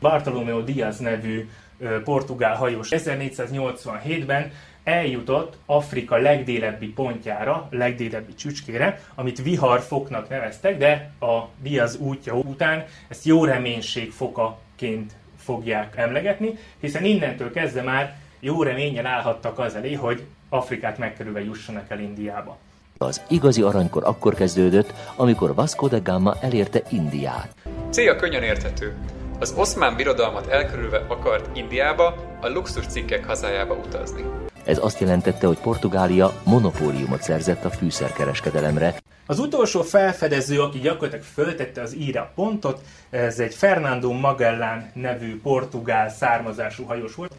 Bartolomeo 0.00 0.60
Diaz 0.60 0.98
nevű 0.98 1.48
portugál 2.04 2.56
hajós 2.56 2.88
1487-ben 2.90 4.52
eljutott 4.84 5.56
Afrika 5.66 6.16
legdélebbi 6.16 6.86
pontjára, 6.86 7.68
legdélebbi 7.70 8.34
csücskére, 8.34 9.00
amit 9.14 9.42
viharfoknak 9.42 10.28
neveztek, 10.28 10.78
de 10.78 11.10
a 11.20 11.48
Diaz 11.62 11.96
útja 11.96 12.34
után 12.34 12.84
ezt 13.08 13.24
jó 13.24 13.44
reménység 13.44 14.10
fokaként 14.10 15.12
fogják 15.36 15.96
emlegetni, 15.96 16.58
hiszen 16.80 17.04
innentől 17.04 17.52
kezdve 17.52 17.82
már 17.82 18.16
jó 18.40 18.62
reményen 18.62 19.06
állhattak 19.06 19.58
az 19.58 19.74
elé, 19.74 19.92
hogy 19.92 20.24
Afrikát 20.48 20.98
megkerülve 20.98 21.44
jussanak 21.44 21.90
el 21.90 22.00
Indiába. 22.00 22.58
Az 22.98 23.22
igazi 23.28 23.62
aranykor 23.62 24.04
akkor 24.04 24.34
kezdődött, 24.34 24.92
amikor 25.16 25.54
Vasco 25.54 25.88
da 25.88 26.02
Gama 26.02 26.34
elérte 26.40 26.82
Indiát. 26.90 27.54
Célja 27.90 28.16
könnyen 28.16 28.42
érthető. 28.42 28.96
Az 29.38 29.54
oszmán 29.56 29.96
birodalmat 29.96 30.46
elkerülve 30.46 31.04
akart 31.08 31.56
Indiába, 31.56 32.14
a 32.40 32.48
luxus 32.48 32.86
cikkek 32.86 33.26
hazájába 33.26 33.74
utazni. 33.74 34.24
Ez 34.64 34.78
azt 34.78 35.00
jelentette, 35.00 35.46
hogy 35.46 35.58
Portugália 35.58 36.32
monopóliumot 36.44 37.22
szerzett 37.22 37.64
a 37.64 37.70
fűszerkereskedelemre. 37.70 38.94
Az 39.26 39.38
utolsó 39.38 39.82
felfedező, 39.82 40.60
aki 40.60 40.78
gyakorlatilag 40.78 41.24
föltette 41.24 41.80
az 41.80 41.96
íra 41.96 42.32
pontot, 42.34 42.80
ez 43.10 43.38
egy 43.38 43.54
Fernando 43.54 44.12
Magellán 44.12 44.90
nevű 44.94 45.40
portugál 45.40 46.10
származású 46.10 46.84
hajós 46.84 47.14
volt. 47.14 47.34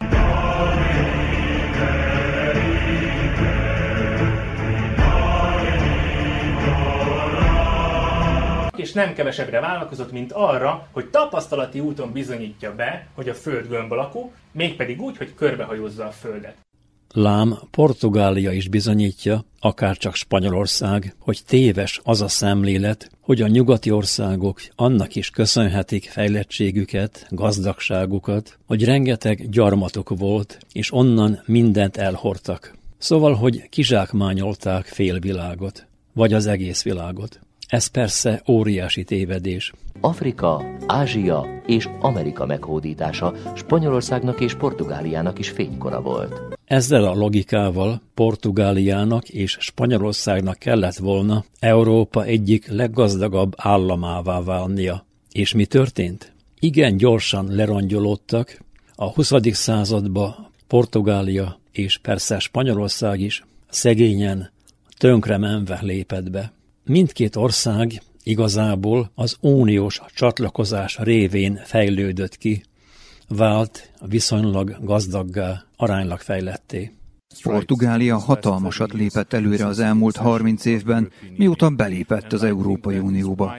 és 8.76 8.92
nem 8.92 9.14
kevesebbre 9.14 9.60
vállalkozott, 9.60 10.12
mint 10.12 10.32
arra, 10.32 10.88
hogy 10.92 11.10
tapasztalati 11.10 11.80
úton 11.80 12.12
bizonyítja 12.12 12.74
be, 12.74 13.06
hogy 13.14 13.28
a 13.28 13.34
Föld 13.34 13.68
gömb 13.68 13.92
alakú, 13.92 14.32
mégpedig 14.52 15.00
úgy, 15.00 15.16
hogy 15.16 15.34
körbehajózza 15.34 16.06
a 16.06 16.10
Földet. 16.10 16.56
Lám 17.14 17.58
Portugália 17.70 18.52
is 18.52 18.68
bizonyítja, 18.68 19.44
akár 19.60 19.96
csak 19.96 20.14
Spanyolország, 20.14 21.14
hogy 21.18 21.40
téves 21.46 22.00
az 22.04 22.20
a 22.20 22.28
szemlélet, 22.28 23.10
hogy 23.20 23.42
a 23.42 23.46
nyugati 23.46 23.90
országok 23.90 24.60
annak 24.74 25.14
is 25.14 25.30
köszönhetik 25.30 26.04
fejlettségüket, 26.04 27.26
gazdagságukat, 27.30 28.58
hogy 28.66 28.84
rengeteg 28.84 29.48
gyarmatok 29.50 30.08
volt, 30.08 30.58
és 30.72 30.92
onnan 30.92 31.42
mindent 31.46 31.96
elhortak. 31.96 32.76
Szóval, 32.98 33.34
hogy 33.34 33.68
kizsákmányolták 33.68 34.86
félvilágot, 34.86 35.86
vagy 36.12 36.32
az 36.32 36.46
egész 36.46 36.82
világot. 36.82 37.40
Ez 37.72 37.86
persze 37.86 38.42
óriási 38.48 39.04
tévedés. 39.04 39.72
Afrika, 40.00 40.64
Ázsia 40.86 41.46
és 41.66 41.88
Amerika 42.00 42.46
meghódítása 42.46 43.34
Spanyolországnak 43.54 44.40
és 44.40 44.54
Portugáliának 44.54 45.38
is 45.38 45.48
fénykora 45.50 46.00
volt. 46.00 46.40
Ezzel 46.64 47.04
a 47.04 47.14
logikával 47.14 48.02
Portugáliának 48.14 49.28
és 49.28 49.56
Spanyolországnak 49.60 50.58
kellett 50.58 50.96
volna 50.96 51.44
Európa 51.58 52.24
egyik 52.24 52.66
leggazdagabb 52.66 53.52
államává 53.56 54.42
válnia. 54.42 55.06
És 55.30 55.52
mi 55.54 55.66
történt? 55.66 56.32
Igen 56.58 56.96
gyorsan 56.96 57.46
lerongyolódtak, 57.54 58.60
a 58.94 59.12
20. 59.12 59.32
századba 59.52 60.50
Portugália 60.66 61.58
és 61.70 61.98
persze 61.98 62.38
Spanyolország 62.38 63.20
is 63.20 63.44
szegényen, 63.68 64.50
tönkre 64.98 65.38
menve 65.38 65.78
lépett 65.82 66.30
be. 66.30 66.52
Mindkét 66.84 67.36
ország 67.36 68.02
igazából 68.22 69.10
az 69.14 69.36
uniós 69.40 70.00
csatlakozás 70.14 70.98
révén 70.98 71.60
fejlődött 71.64 72.36
ki, 72.36 72.62
vált 73.28 73.92
viszonylag 74.06 74.76
gazdaggá, 74.80 75.64
aránylag 75.76 76.20
fejletté. 76.20 76.92
Portugália 77.42 78.18
hatalmasat 78.18 78.92
lépett 78.92 79.32
előre 79.32 79.66
az 79.66 79.78
elmúlt 79.78 80.16
30 80.16 80.64
évben, 80.64 81.10
mióta 81.36 81.70
belépett 81.70 82.32
az 82.32 82.42
Európai 82.42 82.98
Unióba. 82.98 83.54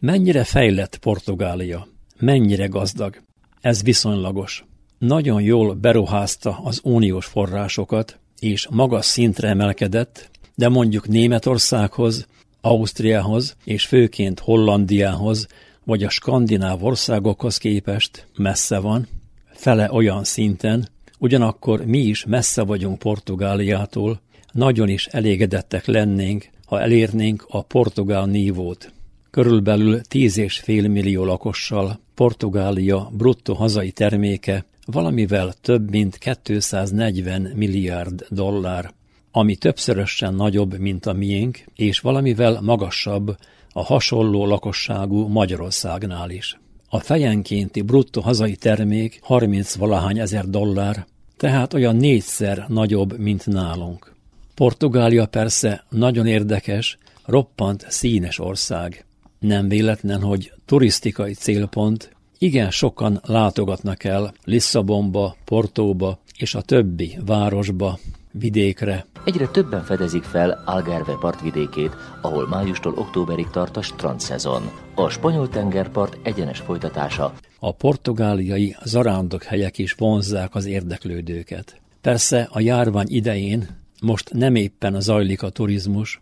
Mennyire 0.00 0.44
fejlett 0.44 0.96
Portugália? 0.96 1.88
Mennyire 2.18 2.66
gazdag? 2.66 3.20
Ez 3.60 3.82
viszonylagos. 3.82 4.64
Nagyon 4.98 5.42
jól 5.42 5.74
beruházta 5.74 6.60
az 6.64 6.80
uniós 6.82 7.26
forrásokat, 7.26 8.18
és 8.38 8.68
magas 8.70 9.04
szintre 9.04 9.48
emelkedett, 9.48 10.30
de 10.54 10.68
mondjuk 10.68 11.08
Németországhoz, 11.08 12.26
Ausztriához 12.60 13.56
és 13.64 13.86
főként 13.86 14.40
Hollandiához 14.40 15.46
vagy 15.84 16.02
a 16.02 16.08
skandináv 16.08 16.84
országokhoz 16.84 17.58
képest 17.58 18.26
messze 18.36 18.78
van, 18.78 19.08
fele 19.50 19.92
olyan 19.92 20.24
szinten, 20.24 20.88
ugyanakkor 21.18 21.84
mi 21.84 21.98
is 21.98 22.24
messze 22.24 22.62
vagyunk 22.62 22.98
Portugáliától, 22.98 24.20
nagyon 24.52 24.88
is 24.88 25.06
elégedettek 25.06 25.86
lennénk, 25.86 26.48
ha 26.66 26.80
elérnénk 26.80 27.44
a 27.48 27.62
portugál 27.62 28.26
nívót. 28.26 28.92
Körülbelül 29.30 30.00
10,5 30.08 30.92
millió 30.92 31.24
lakossal 31.24 32.00
Portugália 32.14 33.10
bruttó 33.12 33.54
hazai 33.54 33.90
terméke 33.90 34.64
valamivel 34.86 35.52
több 35.60 35.90
mint 35.90 36.18
240 36.42 37.52
milliárd 37.54 38.26
dollár, 38.28 38.92
ami 39.36 39.56
többszörösen 39.56 40.34
nagyobb, 40.34 40.78
mint 40.78 41.06
a 41.06 41.12
miénk, 41.12 41.64
és 41.74 42.00
valamivel 42.00 42.60
magasabb 42.62 43.36
a 43.72 43.84
hasonló 43.84 44.46
lakosságú 44.46 45.26
Magyarországnál 45.26 46.30
is. 46.30 46.58
A 46.88 46.98
fejenkénti 46.98 47.82
bruttó 47.82 48.20
hazai 48.20 48.56
termék 48.56 49.18
30 49.22 49.74
valahány 49.74 50.18
ezer 50.18 50.48
dollár, 50.48 51.06
tehát 51.36 51.74
olyan 51.74 51.96
négyszer 51.96 52.64
nagyobb, 52.68 53.18
mint 53.18 53.46
nálunk. 53.46 54.14
Portugália 54.54 55.26
persze 55.26 55.84
nagyon 55.88 56.26
érdekes, 56.26 56.98
roppant 57.24 57.86
színes 57.88 58.38
ország. 58.38 59.04
Nem 59.38 59.68
véletlen, 59.68 60.20
hogy 60.20 60.52
turisztikai 60.66 61.32
célpont, 61.32 62.16
igen 62.38 62.70
sokan 62.70 63.20
látogatnak 63.24 64.04
el 64.04 64.34
Lisszabonba, 64.44 65.36
Portóba 65.44 66.18
és 66.38 66.54
a 66.54 66.62
többi 66.62 67.18
városba, 67.26 67.98
vidékre. 68.38 69.06
Egyre 69.24 69.46
többen 69.46 69.84
fedezik 69.84 70.22
fel 70.22 70.62
Algarve 70.64 71.12
partvidékét, 71.20 71.96
ahol 72.22 72.48
májustól 72.48 72.92
októberig 72.96 73.48
tart 73.50 73.76
a 73.76 73.82
strandszezon. 73.82 74.70
A 74.94 75.08
spanyol 75.08 75.48
tengerpart 75.48 76.18
egyenes 76.22 76.58
folytatása. 76.58 77.32
A 77.58 77.72
portugáliai 77.72 78.76
zarándok 78.84 79.42
helyek 79.42 79.78
is 79.78 79.92
vonzzák 79.92 80.54
az 80.54 80.66
érdeklődőket. 80.66 81.80
Persze 82.00 82.48
a 82.50 82.60
járvány 82.60 83.06
idején 83.08 83.68
most 84.02 84.32
nem 84.32 84.54
éppen 84.54 85.00
zajlik 85.00 85.42
a 85.42 85.48
turizmus, 85.48 86.20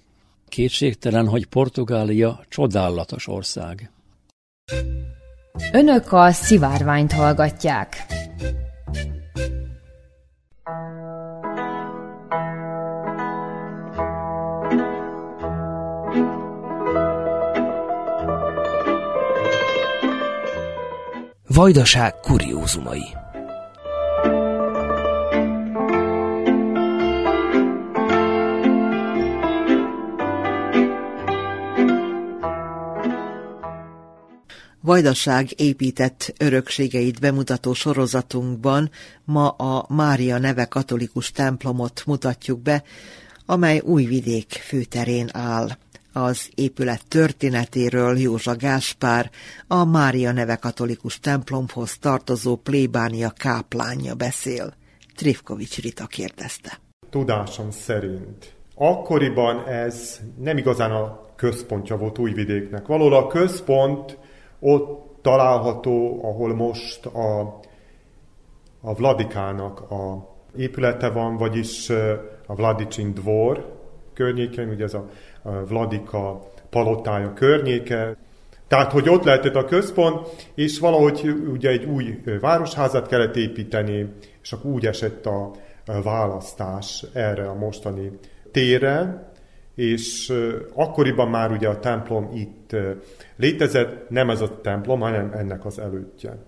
kétségtelen, 0.49 1.29
hogy 1.29 1.47
Portugália 1.47 2.41
csodálatos 2.49 3.29
ország. 3.29 3.91
Önök 5.73 6.12
a 6.12 6.31
szivárványt 6.31 7.12
hallgatják. 7.12 8.07
Vajdaság 21.55 22.14
kuriózumai 22.14 23.02
Vajdaság 34.80 35.48
épített 35.57 36.34
örökségeit 36.38 37.20
bemutató 37.20 37.72
sorozatunkban 37.72 38.90
ma 39.24 39.48
a 39.48 39.86
Mária 39.88 40.38
neve 40.38 40.64
katolikus 40.64 41.30
templomot 41.30 42.02
mutatjuk 42.07 42.62
be, 42.62 42.82
amely 43.46 43.80
Újvidék 43.84 44.52
főterén 44.52 45.28
áll. 45.32 45.68
Az 46.17 46.51
épület 46.55 47.09
történetéről 47.09 48.19
Józsa 48.19 48.57
Gáspár, 48.57 49.31
a 49.67 49.85
Mária 49.85 50.33
neve 50.33 50.57
katolikus 50.57 51.21
templomhoz 51.21 51.99
tartozó 51.99 52.57
plébánia 52.57 53.31
káplánja 53.31 54.15
beszél. 54.15 54.75
Trifkovics 55.17 55.81
Rita 55.81 56.07
kérdezte. 56.07 56.79
Tudásom 57.11 57.71
szerint 57.71 58.55
akkoriban 58.75 59.69
ez 59.69 60.21
nem 60.39 60.57
igazán 60.57 60.91
a 60.91 61.21
központja 61.37 61.97
volt 61.97 62.19
Újvidéknek. 62.19 62.87
Valóban 62.87 63.23
a 63.23 63.27
központ 63.27 64.19
ott 64.61 65.19
található, 65.23 66.21
ahol 66.23 66.55
most 66.55 67.07
a, 67.07 67.41
a 68.81 68.95
Vladikának 68.95 69.81
a 69.91 70.33
épülete 70.57 71.09
van, 71.09 71.37
vagyis 71.37 71.91
a 72.47 72.55
Vladicsin 72.55 73.15
dvor 73.15 73.83
környéken, 74.15 74.69
ugye 74.69 74.85
ez 74.85 74.95
a 74.95 75.09
Vladika 75.68 76.51
palotája 76.70 77.32
környéke, 77.32 78.16
tehát, 78.68 78.92
hogy 78.92 79.09
ott 79.09 79.24
lehetett 79.24 79.55
a 79.55 79.64
központ, 79.64 80.49
és 80.55 80.78
valahogy 80.78 81.34
ugye 81.53 81.68
egy 81.68 81.84
új 81.84 82.22
városházat 82.40 83.07
kellett 83.07 83.36
építeni, 83.36 84.12
és 84.42 84.53
akkor 84.53 84.70
úgy 84.70 84.86
esett 84.86 85.26
a 85.26 85.51
választás 86.03 87.05
erre 87.12 87.49
a 87.49 87.55
mostani 87.55 88.11
térre, 88.53 89.28
és 89.74 90.32
akkoriban 90.74 91.28
már 91.28 91.51
ugye 91.51 91.68
a 91.68 91.80
templom 91.80 92.30
itt 92.34 92.76
létezett, 93.36 94.11
nem 94.11 94.30
ez 94.30 94.40
a 94.40 94.61
templom, 94.61 95.01
hanem 95.01 95.32
ennek 95.34 95.64
az 95.64 95.78
előttje. 95.78 96.38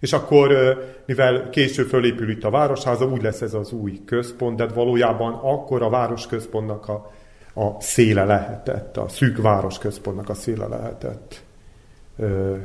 És 0.00 0.12
akkor, 0.12 0.78
mivel 1.06 1.48
később 1.50 1.86
fölépül 1.86 2.30
itt 2.30 2.44
a 2.44 2.50
városháza, 2.50 3.06
úgy 3.06 3.22
lesz 3.22 3.40
ez 3.40 3.54
az 3.54 3.72
új 3.72 4.00
központ, 4.04 4.56
de 4.56 4.66
valójában 4.66 5.32
akkor 5.32 5.82
a 5.82 5.90
városközpontnak 5.90 6.88
a, 6.88 7.12
a 7.58 7.76
széle 7.80 8.24
lehetett, 8.24 8.96
a 8.96 9.08
szűk 9.08 9.42
városközpontnak 9.42 10.28
a 10.28 10.34
széle 10.34 10.66
lehetett. 10.66 11.42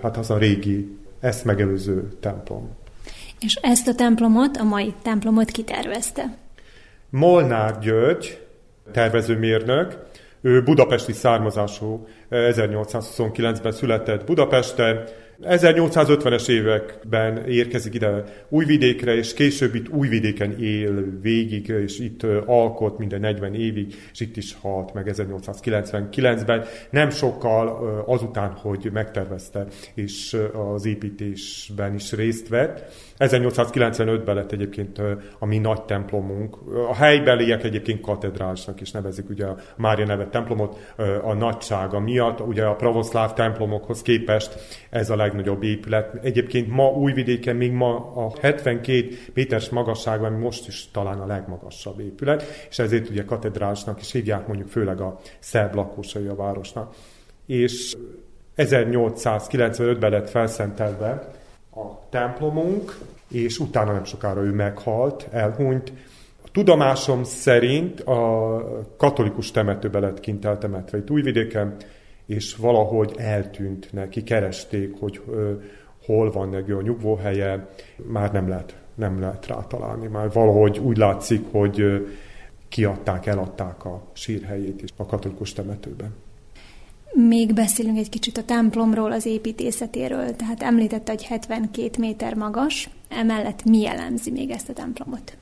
Hát 0.01 0.17
az 0.17 0.29
a 0.29 0.37
régi, 0.37 0.97
ezt 1.19 1.45
megelőző 1.45 2.17
templom. 2.19 2.69
És 3.39 3.55
ezt 3.55 3.87
a 3.87 3.95
templomot, 3.95 4.57
a 4.57 4.63
mai 4.63 4.93
templomot 5.01 5.51
kitervezte? 5.51 6.37
Molnár 7.09 7.79
György, 7.79 8.41
tervezőmérnök. 8.91 9.97
Ő 10.41 10.63
budapesti 10.63 11.13
származású, 11.13 12.07
1829-ben 12.31 13.71
született 13.71 14.25
Budapesten, 14.25 15.03
1850-es 15.45 16.47
években 16.49 17.45
érkezik 17.47 17.93
ide 17.93 18.23
Újvidékre, 18.49 19.15
és 19.15 19.33
később 19.33 19.75
itt 19.75 19.89
Újvidéken 19.89 20.59
él 20.59 21.19
végig, 21.21 21.67
és 21.67 21.99
itt 21.99 22.23
alkot 22.45 22.97
minden 22.97 23.19
40 23.19 23.53
évig, 23.53 23.95
és 24.11 24.19
itt 24.19 24.37
is 24.37 24.55
halt 24.61 24.93
meg 24.93 25.11
1899-ben. 25.17 26.65
Nem 26.89 27.09
sokkal 27.09 27.67
azután, 28.07 28.51
hogy 28.51 28.89
megtervezte, 28.93 29.67
és 29.93 30.37
az 30.73 30.85
építésben 30.85 31.93
is 31.93 32.11
részt 32.11 32.47
vett. 32.47 32.93
1895-ben 33.29 34.35
lett 34.35 34.51
egyébként 34.51 35.01
a 35.39 35.45
mi 35.45 35.57
nagy 35.57 35.81
templomunk. 35.81 36.57
A 36.89 36.95
helybeliek 36.95 37.63
egyébként 37.63 38.01
katedrálsnak 38.01 38.81
is 38.81 38.91
nevezik 38.91 39.29
ugye 39.29 39.45
a 39.45 39.57
Mária 39.75 40.05
nevet 40.05 40.29
templomot 40.29 40.93
a 41.23 41.33
nagysága 41.33 41.99
miatt. 41.99 42.39
Ugye 42.39 42.65
a 42.65 42.75
pravoszláv 42.75 43.33
templomokhoz 43.33 44.01
képest 44.01 44.59
ez 44.89 45.09
a 45.09 45.15
legnagyobb 45.15 45.63
épület. 45.63 46.13
Egyébként 46.23 46.67
ma 46.67 46.91
Újvidéken 46.91 47.55
még 47.55 47.71
ma 47.71 47.95
a 47.95 48.31
72 48.41 49.07
méteres 49.33 49.69
magasságban 49.69 50.31
most 50.31 50.67
is 50.67 50.91
talán 50.91 51.19
a 51.19 51.25
legmagasabb 51.25 51.99
épület, 51.99 52.43
és 52.69 52.79
ezért 52.79 53.09
ugye 53.09 53.25
katedrálsnak 53.25 54.01
is 54.01 54.11
hívják 54.11 54.47
mondjuk 54.47 54.67
főleg 54.67 55.01
a 55.01 55.19
szerb 55.39 55.75
lakosai 55.75 56.27
a 56.27 56.35
városnak. 56.35 56.95
És 57.45 57.95
1895-ben 58.57 60.11
lett 60.11 60.29
felszentelve 60.29 61.31
a 61.75 62.09
templomunk, 62.09 62.97
és 63.33 63.59
utána 63.59 63.91
nem 63.91 64.03
sokára 64.03 64.41
ő 64.41 64.51
meghalt, 64.51 65.27
elhunyt. 65.31 65.93
A 66.45 66.49
tudomásom 66.51 67.23
szerint 67.23 67.99
a 67.99 68.63
katolikus 68.97 69.51
temetőbe 69.51 69.99
lett 69.99 70.19
kint 70.19 70.45
eltemetve 70.45 70.97
itt 70.97 71.09
Újvidéken, 71.09 71.75
és 72.25 72.55
valahogy 72.55 73.13
eltűnt 73.17 73.87
neki, 73.91 74.23
keresték, 74.23 74.99
hogy 74.99 75.21
ö, 75.29 75.51
hol 76.05 76.31
van 76.31 76.49
neki 76.49 76.71
a 76.71 76.81
nyugvóhelye, 76.81 77.69
már 78.07 78.31
nem 78.31 78.47
lehet, 78.47 78.75
nem 78.95 79.19
lehet 79.19 79.47
rátalálni. 79.47 80.07
Már 80.07 80.31
valahogy 80.31 80.79
úgy 80.79 80.97
látszik, 80.97 81.45
hogy 81.51 81.79
ö, 81.79 81.97
kiadták, 82.69 83.25
eladták 83.25 83.85
a 83.85 84.03
sírhelyét 84.13 84.81
is 84.81 84.89
a 84.97 85.05
katolikus 85.05 85.53
temetőben. 85.53 86.13
Még 87.15 87.53
beszélünk 87.53 87.97
egy 87.97 88.09
kicsit 88.09 88.37
a 88.37 88.43
templomról, 88.43 89.11
az 89.11 89.25
építészetéről. 89.25 90.35
Tehát 90.35 90.61
említette, 90.61 91.11
hogy 91.11 91.23
72 91.23 91.89
méter 91.99 92.35
magas, 92.35 92.89
emellett 93.13 93.63
mi 93.63 93.79
jellemzi 93.79 94.31
még 94.31 94.49
ezt 94.49 94.69
a 94.69 94.73
templomot? 94.73 95.37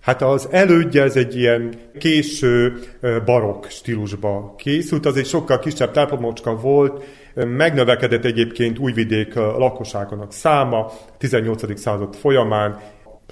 Hát 0.00 0.22
az 0.22 0.48
elődje 0.50 1.02
ez 1.02 1.16
egy 1.16 1.36
ilyen 1.36 1.74
késő 1.98 2.80
barokk 3.24 3.64
stílusba 3.66 4.54
készült, 4.58 5.06
az 5.06 5.16
egy 5.16 5.26
sokkal 5.26 5.58
kisebb 5.58 5.90
templomocska 5.90 6.56
volt, 6.56 7.04
megnövekedett 7.34 8.24
egyébként 8.24 8.78
Újvidék 8.78 9.34
lakosságának 9.34 10.32
száma 10.32 10.92
18. 11.18 11.80
század 11.80 12.14
folyamán, 12.14 12.80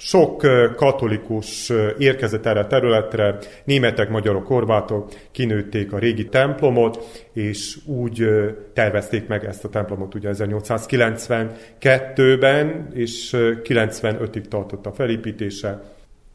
sok 0.03 0.37
katolikus 0.75 1.71
érkezett 1.97 2.45
erre 2.45 2.59
a 2.59 2.67
területre, 2.67 3.37
németek, 3.63 4.09
magyarok, 4.09 4.47
horvátok 4.47 5.11
kinőtték 5.31 5.93
a 5.93 5.97
régi 5.97 6.25
templomot, 6.25 7.23
és 7.33 7.77
úgy 7.85 8.27
tervezték 8.73 9.27
meg 9.27 9.45
ezt 9.45 9.63
a 9.63 9.69
templomot 9.69 10.15
ugye 10.15 10.29
1892-ben, 10.33 12.87
és 12.93 13.29
95-ig 13.63 14.47
tartott 14.47 14.85
a 14.85 14.91
felépítése. 14.91 15.81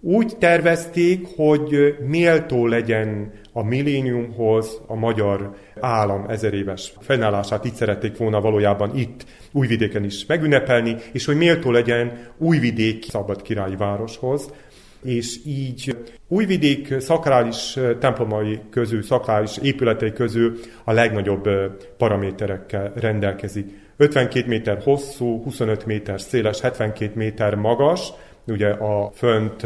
Úgy 0.01 0.37
tervezték, 0.39 1.27
hogy 1.37 1.97
méltó 2.07 2.67
legyen 2.67 3.33
a 3.53 3.63
milléniumhoz 3.63 4.81
a 4.87 4.95
magyar 4.95 5.55
állam 5.81 6.25
ezer 6.29 6.55
éves 6.55 6.93
fennállását 7.01 7.65
így 7.65 7.75
szerették 7.75 8.17
volna 8.17 8.41
valójában 8.41 8.97
itt 8.97 9.25
Újvidéken 9.53 10.05
is 10.05 10.27
megünnepelni, 10.27 10.97
és 11.13 11.25
hogy 11.25 11.37
méltó 11.37 11.71
legyen 11.71 12.19
Újvidék 12.39 13.05
szabad 13.05 13.43
királyi 13.43 13.77
városhoz, 13.77 14.53
és 15.05 15.37
így 15.47 15.97
Újvidék 16.29 17.01
szakrális 17.01 17.79
templomai 18.01 18.61
közül, 18.71 19.03
szakrális 19.03 19.57
épületei 19.63 20.13
közül 20.13 20.59
a 20.85 20.93
legnagyobb 20.93 21.49
paraméterekkel 21.97 22.93
rendelkezik. 22.95 23.85
52 23.97 24.47
méter 24.47 24.83
hosszú, 24.83 25.43
25 25.43 25.87
méter 25.87 26.21
széles, 26.21 26.61
72 26.61 27.13
méter 27.15 27.55
magas, 27.55 28.13
ugye 28.47 28.69
a 28.69 29.11
fönt 29.15 29.63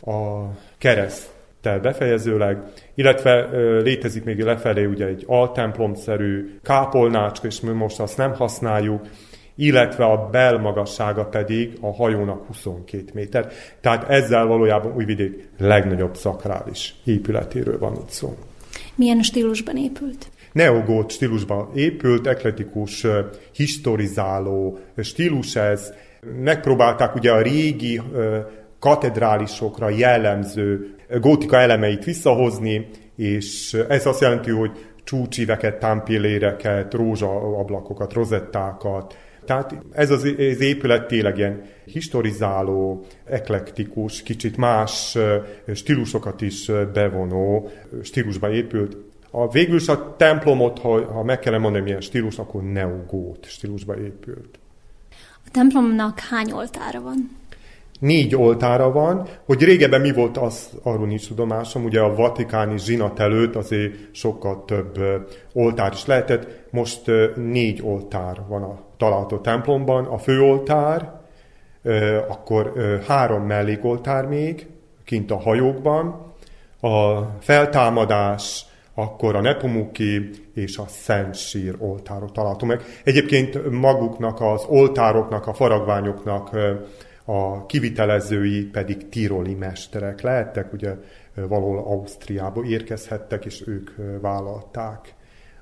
a 0.00 0.50
kereszttel 0.78 1.80
befejezőleg, 1.80 2.58
illetve 2.94 3.48
létezik 3.80 4.24
még 4.24 4.40
lefelé 4.40 4.84
ugye 4.84 5.06
egy 5.06 5.24
altemplomszerű 5.26 6.58
kápolnácska, 6.62 7.46
és 7.46 7.60
mi 7.60 7.70
most 7.70 8.00
azt 8.00 8.16
nem 8.16 8.34
használjuk, 8.34 9.06
illetve 9.54 10.04
a 10.04 10.28
belmagassága 10.30 11.24
pedig 11.24 11.78
a 11.80 11.92
hajónak 11.92 12.46
22 12.46 13.04
méter. 13.14 13.52
Tehát 13.80 14.08
ezzel 14.08 14.46
valójában 14.46 14.94
Újvidék 14.94 15.48
legnagyobb 15.58 16.16
szakrális 16.16 16.94
épületéről 17.04 17.78
van 17.78 17.94
itt 17.94 18.08
szó. 18.08 18.36
Milyen 18.94 19.22
stílusban 19.22 19.76
épült? 19.76 20.30
Neogót 20.52 21.10
stílusban 21.10 21.70
épült, 21.74 22.26
ekletikus, 22.26 23.06
historizáló 23.52 24.78
stílus 24.96 25.56
ez. 25.56 25.92
Megpróbálták 26.20 27.14
ugye 27.14 27.32
a 27.32 27.42
régi 27.42 28.00
katedrálisokra 28.78 29.88
jellemző 29.88 30.94
gótika 31.20 31.56
elemeit 31.56 32.04
visszahozni, 32.04 32.88
és 33.16 33.76
ez 33.88 34.06
azt 34.06 34.20
jelenti, 34.20 34.50
hogy 34.50 34.70
csúcsíveket, 35.04 35.78
támpilléreket, 35.78 36.94
rózsaablakokat, 36.94 38.12
rozettákat, 38.12 39.16
tehát 39.44 39.74
ez 39.92 40.10
az, 40.10 40.24
épület 40.60 41.06
tényleg 41.06 41.38
ilyen 41.38 41.62
historizáló, 41.84 43.04
eklektikus, 43.24 44.22
kicsit 44.22 44.56
más 44.56 45.18
stílusokat 45.74 46.40
is 46.40 46.70
bevonó 46.92 47.70
stílusba 48.02 48.50
épült. 48.50 48.96
A 49.30 49.50
végül 49.50 49.78
a 49.86 50.16
templomot, 50.16 50.78
ha, 50.78 51.12
ha 51.12 51.22
meg 51.22 51.38
kellene 51.38 51.62
mondani 51.62 51.84
milyen 51.84 52.00
stílus, 52.00 52.38
akkor 52.38 52.62
neogót 52.62 53.46
stílusba 53.46 53.98
épült. 53.98 54.59
A 55.50 55.52
templomnak 55.52 56.18
hány 56.18 56.52
oltára 56.52 57.00
van? 57.00 57.38
négy 58.00 58.36
oltára 58.36 58.92
van, 58.92 59.28
hogy 59.44 59.62
régebben 59.62 60.00
mi 60.00 60.12
volt, 60.12 60.36
az 60.36 60.70
arról 60.82 61.06
nincs 61.06 61.28
tudomásom, 61.28 61.84
ugye 61.84 62.00
a 62.00 62.14
vatikáni 62.14 62.78
zsinat 62.78 63.20
előtt 63.20 63.56
azért 63.56 63.94
sokkal 64.12 64.64
több 64.64 64.98
oltár 65.52 65.92
is 65.92 66.06
lehetett, 66.06 66.46
most 66.70 67.00
négy 67.34 67.80
oltár 67.82 68.40
van 68.48 68.62
a 68.62 68.78
található 68.96 69.38
templomban, 69.38 70.04
a 70.04 70.18
főoltár, 70.18 71.12
akkor 72.28 72.72
három 73.06 73.42
mellékoltár 73.42 74.26
még, 74.26 74.66
kint 75.04 75.30
a 75.30 75.40
hajókban, 75.40 76.32
a 76.80 77.20
feltámadás, 77.40 78.64
akkor 79.00 79.36
a 79.36 79.40
Nepomuki 79.40 80.30
és 80.54 80.78
a 80.78 80.84
Szent 80.88 81.34
Sír 81.34 81.74
oltárok 81.78 82.32
található 82.32 82.66
meg. 82.66 82.82
Egyébként 83.04 83.70
maguknak, 83.70 84.40
az 84.40 84.64
oltároknak, 84.68 85.46
a 85.46 85.54
faragványoknak 85.54 86.56
a 87.24 87.66
kivitelezői 87.66 88.64
pedig 88.64 89.08
tiroli 89.08 89.54
mesterek 89.54 90.20
lehettek, 90.20 90.72
ugye 90.72 90.94
valahol 91.34 91.78
Ausztriába 91.78 92.64
érkezhettek, 92.64 93.44
és 93.44 93.62
ők 93.66 93.90
vállalták 94.20 95.14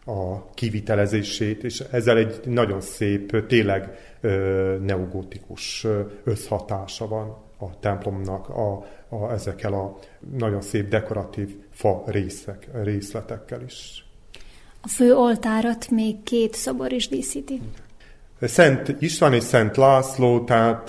a 0.05 0.51
kivitelezését, 0.55 1.65
és 1.65 1.81
ezzel 1.91 2.17
egy 2.17 2.41
nagyon 2.45 2.81
szép, 2.81 3.47
tényleg 3.47 3.91
neogotikus 4.81 5.87
összhatása 6.25 7.09
van 7.09 7.48
a 7.59 7.79
templomnak 7.79 8.49
a, 8.49 8.87
a, 9.09 9.33
ezekkel 9.33 9.73
a 9.73 9.99
nagyon 10.39 10.61
szép 10.61 10.89
dekoratív 10.89 11.57
fa 11.71 12.03
részek, 12.07 12.69
részletekkel 12.83 13.63
is. 13.63 14.07
A 14.81 14.89
fő 14.89 15.15
oltárat 15.15 15.91
még 15.91 16.23
két 16.23 16.55
szobor 16.55 16.93
is 16.93 17.09
díszíti. 17.09 17.61
Szent 18.41 18.97
István 18.99 19.35
és 19.35 19.43
Szent 19.43 19.77
László, 19.77 20.45
tehát 20.45 20.89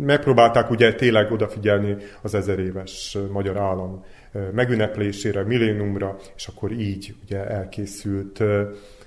megpróbálták 0.00 0.70
ugye 0.70 0.94
tényleg 0.94 1.32
odafigyelni 1.32 1.96
az 2.22 2.34
ezer 2.34 2.58
éves 2.58 3.18
magyar 3.32 3.56
állam 3.56 4.04
megünneplésére, 4.52 5.44
millénumra, 5.44 6.16
és 6.36 6.46
akkor 6.46 6.72
így 6.72 7.14
ugye 7.24 7.46
elkészült 7.46 8.42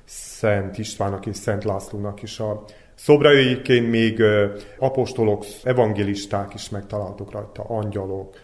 Szent 0.05 0.77
Istvánnak 0.77 1.25
és 1.25 1.35
Szent 1.35 1.63
Lászlónak 1.63 2.21
is 2.21 2.39
a 2.39 2.63
szobraiként 2.95 3.89
még 3.89 4.23
apostolok, 4.79 5.45
evangélisták 5.63 6.53
is 6.53 6.69
megtaláltuk 6.69 7.31
rajta, 7.31 7.63
angyalok, 7.63 8.35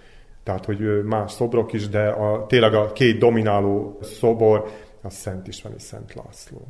tehát 0.44 0.66
hogy 0.66 1.04
más 1.04 1.32
szobrok 1.32 1.74
is, 1.74 1.90
de 1.90 2.08
a, 2.08 2.46
tényleg 2.46 2.74
a 2.74 2.92
két 2.92 3.18
domináló 3.18 4.00
szobor 4.02 4.70
a 5.02 5.10
Szent 5.10 5.48
István 5.48 5.74
és 5.78 5.82
Szent 5.82 6.14
László. 6.14 6.68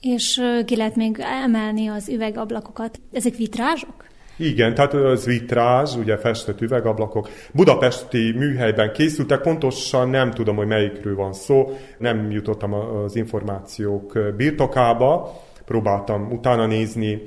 És 0.00 0.40
ki 0.64 0.76
lehet 0.76 0.96
még 0.96 1.16
emelni 1.44 1.86
az 1.86 2.08
üvegablakokat. 2.08 3.00
Ezek 3.12 3.34
vitrázsok? 3.36 4.10
Igen, 4.36 4.74
tehát 4.74 4.94
az 4.94 5.24
vitrázs, 5.24 5.94
ugye 5.94 6.16
festett 6.16 6.60
üvegablakok. 6.60 7.28
Budapesti 7.54 8.32
műhelyben 8.32 8.92
készültek, 8.92 9.40
pontosan 9.40 10.08
nem 10.08 10.30
tudom, 10.30 10.56
hogy 10.56 10.66
melyikről 10.66 11.16
van 11.16 11.32
szó, 11.32 11.76
nem 11.98 12.30
jutottam 12.30 12.72
az 12.72 13.16
információk 13.16 14.18
birtokába, 14.36 15.40
próbáltam 15.64 16.32
utána 16.32 16.66
nézni. 16.66 17.22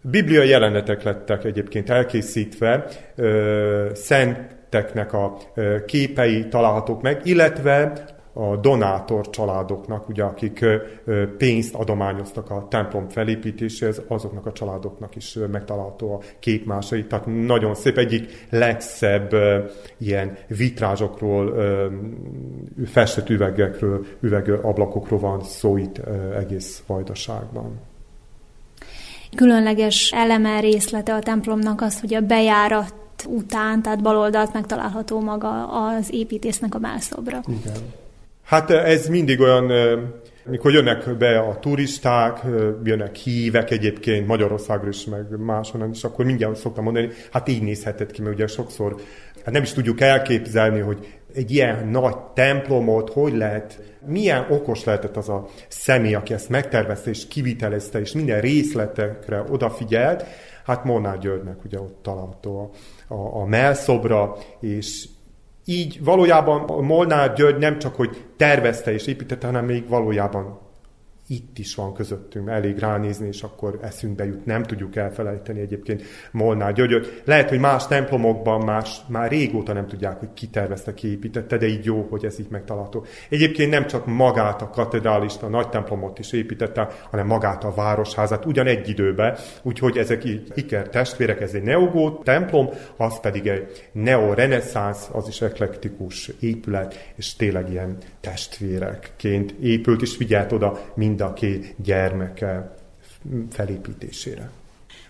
Biblia 0.00 0.42
jelenetek 0.42 1.02
lettek 1.02 1.44
egyébként 1.44 1.90
elkészítve, 1.90 2.86
szenteknek 3.92 5.12
a 5.12 5.36
képei 5.86 6.48
találhatók 6.48 7.02
meg, 7.02 7.20
illetve 7.24 8.04
a 8.38 8.56
donátor 8.56 9.30
családoknak, 9.30 10.08
ugye, 10.08 10.22
akik 10.22 10.64
pénzt 11.38 11.74
adományoztak 11.74 12.50
a 12.50 12.66
templom 12.70 13.08
felépítéséhez, 13.08 14.02
azoknak 14.08 14.46
a 14.46 14.52
családoknak 14.52 15.16
is 15.16 15.38
megtalálható 15.50 16.14
a 16.14 16.20
képmásai. 16.38 17.04
Tehát 17.04 17.26
nagyon 17.26 17.74
szép, 17.74 17.98
egyik 17.98 18.46
legszebb 18.50 19.34
ilyen 19.98 20.36
vitrázsokról, 20.46 21.54
festett 22.86 23.28
üvegekről, 23.28 24.06
üvegablakokról 24.20 25.20
van 25.20 25.42
szó 25.42 25.76
itt 25.76 26.00
egész 26.38 26.82
vajdaságban. 26.86 27.80
Különleges 29.36 30.12
eleme 30.12 30.60
részlete 30.60 31.14
a 31.14 31.20
templomnak 31.20 31.80
az, 31.80 32.00
hogy 32.00 32.14
a 32.14 32.20
bejárat 32.20 32.94
után, 33.28 33.82
tehát 33.82 34.02
baloldalt 34.02 34.52
megtalálható 34.52 35.20
maga 35.20 35.66
az 35.66 36.08
építésznek 36.12 36.74
a 36.74 36.78
mászobra. 36.78 37.40
Igen. 37.48 38.04
Hát 38.46 38.70
ez 38.70 39.08
mindig 39.08 39.40
olyan, 39.40 39.72
mikor 40.44 40.72
jönnek 40.72 41.16
be 41.16 41.38
a 41.38 41.58
turisták, 41.58 42.40
jönnek 42.84 43.16
hívek 43.16 43.70
egyébként 43.70 44.26
Magyarországról 44.26 44.90
is, 44.90 45.04
meg 45.04 45.38
máshonnan 45.38 45.90
is, 45.90 46.04
akkor 46.04 46.24
mindjárt 46.24 46.56
szoktam 46.56 46.84
mondani, 46.84 47.08
hát 47.30 47.48
így 47.48 47.62
nézhetett 47.62 48.10
ki, 48.10 48.22
mert 48.22 48.34
ugye 48.34 48.46
sokszor 48.46 49.00
hát 49.44 49.54
nem 49.54 49.62
is 49.62 49.72
tudjuk 49.72 50.00
elképzelni, 50.00 50.80
hogy 50.80 51.18
egy 51.34 51.50
ilyen 51.50 51.88
nagy 51.88 52.16
templomot 52.34 53.12
hogy 53.12 53.36
lehet, 53.36 53.80
milyen 54.06 54.46
okos 54.50 54.84
lehetett 54.84 55.16
az 55.16 55.28
a 55.28 55.48
személy, 55.68 56.14
aki 56.14 56.32
ezt 56.32 56.48
megtervezte 56.48 57.10
és 57.10 57.28
kivitelezte, 57.28 58.00
és 58.00 58.12
minden 58.12 58.40
részletekre 58.40 59.44
odafigyelt, 59.48 60.24
hát 60.64 60.84
Molnár 60.84 61.18
Györgynek 61.18 61.64
ugye 61.64 61.80
ott 61.80 61.98
található 62.02 62.72
a, 63.08 63.14
a, 63.14 63.40
a 63.40 63.46
melszobra, 63.46 64.36
és 64.60 65.04
így 65.66 66.04
valójában 66.04 66.84
Molnár 66.84 67.32
György 67.32 67.58
nem 67.58 67.78
csak, 67.78 67.94
hogy 67.94 68.24
tervezte 68.36 68.92
és 68.92 69.06
építette, 69.06 69.46
hanem 69.46 69.64
még 69.64 69.88
valójában 69.88 70.65
itt 71.28 71.58
is 71.58 71.74
van 71.74 71.94
közöttünk, 71.94 72.48
elég 72.48 72.78
ránézni, 72.78 73.26
és 73.26 73.42
akkor 73.42 73.78
eszünkbe 73.82 74.24
jut. 74.24 74.44
Nem 74.46 74.62
tudjuk 74.62 74.96
elfelejteni 74.96 75.60
egyébként 75.60 76.02
Molnár 76.30 76.72
Györgyöt. 76.72 77.22
Lehet, 77.24 77.48
hogy 77.48 77.60
más 77.60 77.86
templomokban 77.86 78.64
más, 78.64 79.00
már 79.08 79.30
régóta 79.30 79.72
nem 79.72 79.86
tudják, 79.86 80.18
hogy 80.18 80.28
ki 80.34 80.46
tervezte, 80.46 80.94
ki 80.94 81.10
építette, 81.10 81.56
de 81.56 81.66
így 81.66 81.84
jó, 81.84 82.06
hogy 82.10 82.24
ez 82.24 82.38
így 82.40 82.50
megtalálható. 82.50 83.04
Egyébként 83.28 83.70
nem 83.70 83.86
csak 83.86 84.06
magát 84.06 84.62
a 84.62 84.70
katedrálist, 84.70 85.42
a 85.42 85.48
nagy 85.48 85.68
templomot 85.68 86.18
is 86.18 86.32
építette, 86.32 86.88
hanem 87.10 87.26
magát 87.26 87.64
a 87.64 87.74
városházat 87.74 88.44
ugyan 88.44 88.66
egy 88.66 88.88
időben, 88.88 89.36
úgyhogy 89.62 89.96
ezek 89.96 90.24
így 90.24 90.52
iker 90.54 90.88
testvérek, 90.88 91.40
ez 91.40 91.54
egy 91.54 91.62
neogót 91.62 92.24
templom, 92.24 92.68
az 92.96 93.20
pedig 93.20 93.46
egy 93.46 93.88
neoreneszánsz, 93.92 95.08
az 95.12 95.28
is 95.28 95.40
eklektikus 95.40 96.30
épület, 96.40 97.12
és 97.16 97.34
tényleg 97.34 97.70
ilyen 97.70 97.96
testvérekként 98.20 99.54
épült, 99.60 100.02
és 100.02 100.16
figyelt 100.16 100.52
oda 100.52 100.78
mind 100.94 101.15
mind 101.16 101.30
a 101.30 101.32
két 101.32 101.74
gyermeke 101.84 102.76
felépítésére. 103.50 104.50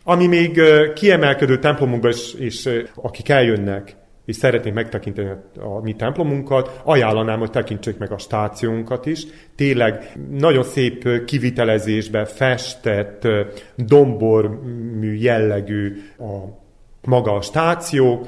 Ami 0.02 0.26
még 0.26 0.60
kiemelkedő 0.94 1.58
templomunkban, 1.58 2.10
és, 2.10 2.34
és 2.34 2.68
akik 2.94 3.28
eljönnek, 3.28 3.96
és 4.24 4.36
szeretnék 4.36 4.72
megtekinteni 4.72 5.28
a 5.58 5.80
mi 5.82 5.94
templomunkat, 5.94 6.80
ajánlanám, 6.84 7.38
hogy 7.38 7.50
tekintsék 7.50 7.98
meg 7.98 8.12
a 8.12 8.18
stációnkat 8.18 9.06
is. 9.06 9.26
Tényleg 9.56 10.12
nagyon 10.30 10.62
szép 10.62 11.24
kivitelezésbe 11.24 12.24
festett, 12.24 13.28
dombormű 13.76 15.14
jellegű 15.14 16.02
a 16.18 16.58
maga 17.02 17.32
a 17.32 17.40
stáció. 17.40 18.26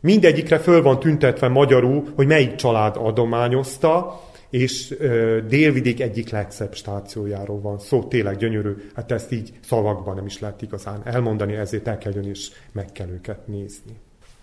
Mindegyikre 0.00 0.58
föl 0.58 0.82
van 0.82 0.98
tüntetve 0.98 1.48
magyarul, 1.48 2.04
hogy 2.16 2.26
melyik 2.26 2.54
család 2.54 2.96
adományozta, 2.98 4.20
és 4.50 4.94
ö, 4.98 5.38
délvidék 5.48 6.00
egyik 6.00 6.30
legszebb 6.30 6.74
stációjáról 6.74 7.60
van 7.60 7.78
szó, 7.78 8.02
tényleg 8.02 8.36
gyönyörű, 8.36 8.74
hát 8.94 9.12
ezt 9.12 9.32
így 9.32 9.52
szavakban 9.60 10.14
nem 10.14 10.26
is 10.26 10.38
lehet 10.38 10.62
igazán 10.62 11.00
elmondani, 11.04 11.54
ezért 11.54 11.88
el 11.88 11.98
kell 11.98 12.12
jönni, 12.14 12.28
és 12.28 12.50
meg 12.72 12.92
kell 12.92 13.08
őket 13.08 13.46
nézni. 13.46 13.92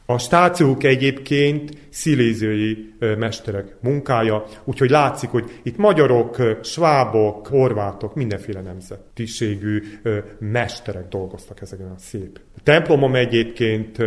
A 0.09 0.17
stációk 0.17 0.83
egyébként 0.83 1.77
sziléziai 1.89 2.93
mesterek 2.99 3.75
munkája, 3.81 4.45
úgyhogy 4.63 4.89
látszik, 4.89 5.29
hogy 5.29 5.59
itt 5.63 5.77
magyarok, 5.77 6.59
svábok, 6.63 7.47
horvátok, 7.47 8.15
mindenféle 8.15 8.61
nemzetiségű 8.61 9.83
mesterek 10.39 11.07
dolgoztak 11.07 11.61
ezeken 11.61 11.87
a 11.87 11.97
szép 11.97 12.39
templomom 12.67 13.15
egyébként, 13.15 13.97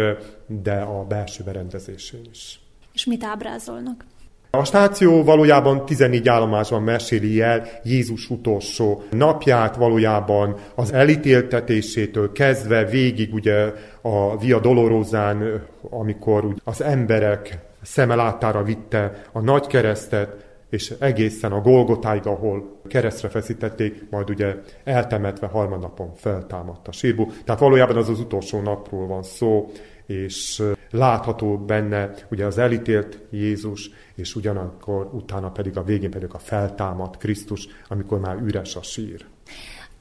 de 0.46 0.74
a 0.74 1.04
belső 1.04 1.44
berendezésén 1.44 2.20
is. 2.30 2.60
És 2.92 3.04
mit 3.04 3.24
ábrázolnak? 3.24 4.04
A 4.52 4.64
stáció 4.64 5.24
valójában 5.24 5.84
14 5.84 6.28
állomásban 6.28 6.82
meséli 6.82 7.40
el 7.40 7.66
Jézus 7.82 8.30
utolsó 8.30 9.02
napját, 9.10 9.76
valójában 9.76 10.56
az 10.74 10.92
elítéltetésétől 10.92 12.32
kezdve 12.32 12.84
végig 12.84 13.34
ugye 13.34 13.72
a 14.02 14.38
Via 14.38 14.60
Dolorozán, 14.60 15.62
amikor 15.90 16.54
az 16.64 16.82
emberek 16.82 17.58
szemelátára 17.82 18.62
vitte 18.62 19.22
a 19.32 19.40
nagy 19.40 19.66
keresztet, 19.66 20.48
és 20.70 20.94
egészen 20.98 21.52
a 21.52 21.60
Golgotáig, 21.60 22.26
ahol 22.26 22.80
keresztre 22.88 23.28
feszítették, 23.28 24.06
majd 24.10 24.30
ugye 24.30 24.54
eltemetve 24.84 25.46
harmadnapon 25.46 26.12
feltámadt 26.14 26.88
a 26.88 26.92
sírbu. 26.92 27.26
Tehát 27.44 27.60
valójában 27.60 27.96
az 27.96 28.08
az 28.08 28.20
utolsó 28.20 28.60
napról 28.60 29.06
van 29.06 29.22
szó, 29.22 29.70
és 30.10 30.62
látható 30.90 31.58
benne 31.58 32.14
ugye 32.30 32.44
az 32.44 32.58
elítélt 32.58 33.18
Jézus, 33.30 33.90
és 34.14 34.34
ugyanakkor 34.34 35.10
utána 35.12 35.50
pedig 35.50 35.76
a 35.76 35.82
végén 35.82 36.10
pedig 36.10 36.28
a 36.32 36.38
feltámadt 36.38 37.16
Krisztus, 37.16 37.68
amikor 37.88 38.20
már 38.20 38.36
üres 38.42 38.76
a 38.76 38.82
sír. 38.82 39.24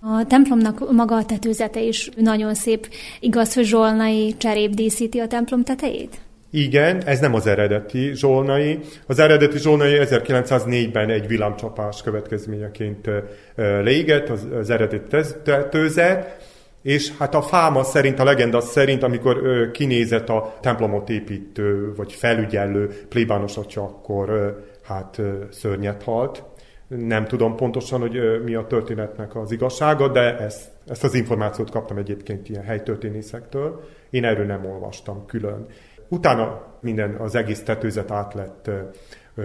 A 0.02 0.26
templomnak 0.28 0.92
maga 0.92 1.16
a 1.16 1.26
tetőzete 1.26 1.82
is 1.82 2.10
nagyon 2.16 2.54
szép. 2.54 2.90
Igaz, 3.20 3.54
hogy 3.54 3.66
zsolnai 3.66 4.36
cserép 4.38 4.74
díszíti 4.74 5.20
a 5.20 5.28
templom 5.28 5.64
tetejét? 5.64 6.20
Igen, 6.52 7.04
ez 7.04 7.20
nem 7.20 7.34
az 7.34 7.48
eredeti 7.48 8.12
zsolnai. 8.14 8.80
Az 9.08 9.20
eredeti 9.20 9.58
zsolnai 9.58 9.98
1904-ben 10.02 11.10
egy 11.10 11.28
villámcsapás 11.28 12.02
következményeként 12.02 13.10
légett, 13.84 14.30
az, 14.30 14.48
az 14.60 14.70
eredeti 14.70 15.20
tetőzet, 15.44 16.49
és 16.82 17.18
hát 17.18 17.36
a 17.36 17.42
fáma 17.42 17.84
szerint, 17.84 18.20
a 18.20 18.24
legenda 18.24 18.62
szerint, 18.62 19.04
amikor 19.04 19.38
ö, 19.38 19.72
kinézett 19.72 20.30
a 20.30 20.54
templomot 20.62 21.10
építő, 21.10 21.94
vagy 21.96 22.14
felügyelő 22.14 22.88
plébános 23.10 23.58
atya, 23.58 23.84
akkor 23.84 24.30
ö, 24.30 24.50
hát 24.84 25.18
ö, 25.18 25.34
szörnyet 25.50 26.04
halt. 26.04 26.44
Nem 26.88 27.26
tudom 27.26 27.56
pontosan, 27.56 28.00
hogy 28.00 28.16
ö, 28.16 28.40
mi 28.44 28.56
a 28.56 28.68
történetnek 28.68 29.36
az 29.36 29.52
igazsága, 29.52 30.08
de 30.08 30.38
ezt, 30.38 30.70
ezt 30.88 31.04
az 31.04 31.14
információt 31.14 31.70
kaptam 31.70 31.98
egyébként 31.98 32.50
ilyen 32.50 32.64
helytörténészektől. 32.64 33.84
Én 34.10 34.26
erről 34.26 34.46
nem 34.46 34.66
olvastam 34.66 35.26
külön. 35.26 35.66
Utána 36.08 36.62
minden, 36.82 37.16
az 37.16 37.36
egész 37.36 37.64
tetőzet 37.64 38.12
át 38.12 38.34
lett, 38.34 38.70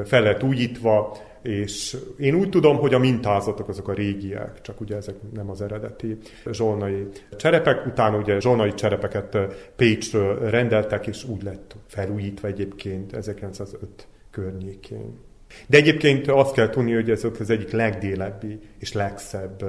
fel 0.04 0.22
lett 0.22 0.42
újítva, 0.42 1.16
és 1.42 1.96
én 2.18 2.34
úgy 2.34 2.48
tudom, 2.48 2.76
hogy 2.76 2.94
a 2.94 2.98
mintázatok 2.98 3.68
azok 3.68 3.88
a 3.88 3.92
régiek, 3.92 4.60
csak 4.60 4.80
ugye 4.80 4.96
ezek 4.96 5.14
nem 5.32 5.50
az 5.50 5.60
eredeti 5.60 6.18
zsolnai 6.50 7.06
cserepek. 7.36 7.86
Utána 7.86 8.16
ugye 8.16 8.40
zsolnai 8.40 8.74
cserepeket 8.74 9.38
Pécsről 9.76 10.50
rendeltek, 10.50 11.06
és 11.06 11.24
úgy 11.24 11.42
lett 11.42 11.76
felújítva 11.86 12.48
egyébként 12.48 13.12
1905 13.12 14.06
környékén. 14.30 15.18
De 15.66 15.76
egyébként 15.76 16.28
azt 16.28 16.54
kell 16.54 16.68
tudni, 16.68 16.92
hogy 16.92 17.10
ez 17.10 17.24
az 17.24 17.50
egyik 17.50 17.70
legdélebbi 17.70 18.58
és 18.78 18.92
legszebb 18.92 19.64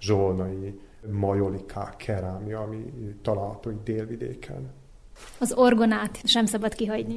zsolnai 0.00 0.80
majolikák, 1.10 1.96
kerámia, 1.96 2.60
ami 2.60 2.84
található 3.22 3.70
itt 3.70 3.84
délvidéken. 3.84 4.72
Az 5.38 5.52
orgonát 5.52 6.20
sem 6.24 6.46
szabad 6.46 6.74
kihagyni. 6.74 7.16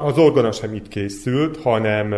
Az 0.00 0.18
orgona 0.18 0.52
sem 0.52 0.74
itt 0.74 0.88
készült, 0.88 1.56
hanem 1.56 2.14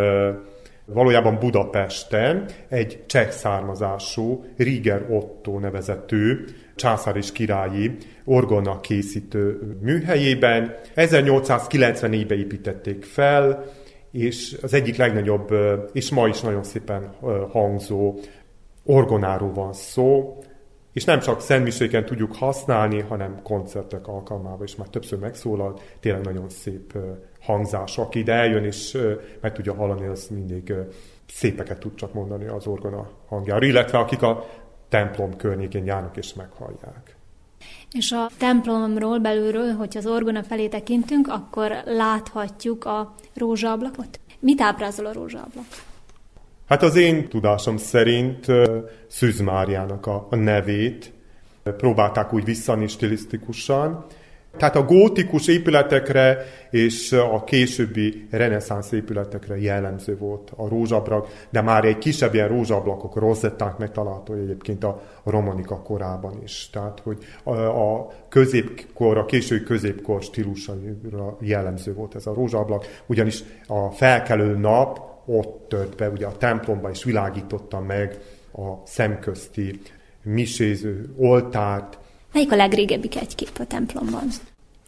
valójában 0.85 1.39
Budapesten 1.39 2.49
egy 2.69 3.03
cseh 3.07 3.31
származású 3.31 4.45
Riger 4.57 5.07
Otto 5.11 5.59
nevezető 5.59 6.45
császár 6.75 7.17
és 7.17 7.33
királyi 7.33 7.97
orgona 8.25 8.81
készítő 8.81 9.77
műhelyében. 9.81 10.75
1894-ben 10.97 12.39
építették 12.39 13.05
fel, 13.05 13.65
és 14.11 14.59
az 14.63 14.75
egyik 14.75 14.97
legnagyobb, 14.97 15.55
és 15.93 16.11
ma 16.11 16.29
is 16.29 16.41
nagyon 16.41 16.63
szépen 16.63 17.15
hangzó 17.51 18.19
orgonáról 18.85 19.53
van 19.53 19.73
szó, 19.73 20.39
és 20.93 21.05
nem 21.05 21.21
csak 21.21 21.41
szentmiséken 21.41 22.05
tudjuk 22.05 22.37
használni, 22.37 23.01
hanem 23.01 23.41
koncertek 23.43 24.07
alkalmával 24.07 24.65
is 24.65 24.77
már 24.77 24.89
többször 24.89 25.19
megszólalt, 25.19 25.97
tényleg 26.01 26.25
nagyon 26.25 26.49
szép 26.49 26.93
hangzás. 27.41 27.99
Aki 27.99 28.19
ide 28.19 28.33
eljön 28.33 28.65
és 28.65 28.99
meg 29.41 29.53
tudja 29.53 29.75
hallani, 29.75 30.07
az 30.07 30.29
mindig 30.29 30.73
szépeket 31.29 31.79
tud 31.79 31.95
csak 31.95 32.13
mondani 32.13 32.47
az 32.47 32.67
orgona 32.67 33.09
hangjára, 33.29 33.67
illetve 33.67 33.99
akik 33.99 34.23
a 34.23 34.47
templom 34.89 35.37
környékén 35.37 35.85
járnak 35.85 36.17
és 36.17 36.35
meghallják. 36.35 37.17
És 37.93 38.13
a 38.13 38.31
templomról 38.39 39.19
belülről, 39.19 39.73
hogyha 39.73 39.99
az 39.99 40.07
orgona 40.07 40.43
felé 40.43 40.69
tekintünk, 40.69 41.29
akkor 41.29 41.73
láthatjuk 41.85 42.85
a 42.85 43.15
rózsaablakot. 43.35 44.21
Mit 44.39 44.61
ábrázol 44.61 45.07
a 45.07 45.13
rózsaablak? 45.13 45.67
Hát 46.67 46.83
az 46.83 46.97
én 46.97 47.29
tudásom 47.29 47.77
szerint 47.77 48.47
Szűz 49.07 49.41
Máriának 49.41 50.07
a, 50.07 50.27
a 50.31 50.37
nevét 50.37 51.13
próbálták 51.63 52.33
úgy 52.33 52.45
visszani 52.45 52.87
stilisztikusan, 52.87 54.05
tehát 54.57 54.77
a 54.77 54.85
gótikus 54.85 55.49
épületekre 55.49 56.45
és 56.71 57.13
a 57.13 57.45
későbbi 57.45 58.27
reneszánsz 58.31 58.93
épületekre 58.93 59.61
jellemző 59.61 60.17
volt 60.17 60.53
a 60.57 60.69
rózsabrak, 60.69 61.29
de 61.51 61.61
már 61.61 61.85
egy 61.85 61.99
kisebb 61.99 62.35
ilyen 62.35 62.49
rózsablakok, 62.49 63.17
rozetták 63.17 63.79
megtalálható 63.79 64.35
egyébként 64.35 64.85
a 64.85 65.03
romanika 65.25 65.83
korában 65.83 66.41
is. 66.43 66.71
Tehát, 66.73 67.01
hogy 67.01 67.19
a 67.45 68.07
középkor, 68.29 69.19
a 69.19 69.25
késői 69.25 69.63
középkor 69.63 70.23
stílusaira 70.23 71.37
jellemző 71.41 71.95
volt 71.95 72.15
ez 72.15 72.27
a 72.27 72.35
rózsablak, 72.35 73.03
ugyanis 73.07 73.45
a 73.67 73.91
felkelő 73.91 74.57
nap 74.57 75.01
ott 75.27 75.69
tört 75.69 75.97
be, 75.97 76.09
ugye 76.09 76.27
a 76.27 76.37
templomba 76.37 76.91
is 76.91 77.05
világította 77.05 77.81
meg 77.81 78.19
a 78.53 78.87
szemközti 78.87 79.81
miséző 80.23 81.15
oltárt, 81.17 81.99
Melyik 82.33 82.53
a 82.53 82.57
legrégebbi 82.57 83.09
kegykép 83.09 83.51
a 83.59 83.67
templomban? 83.67 84.29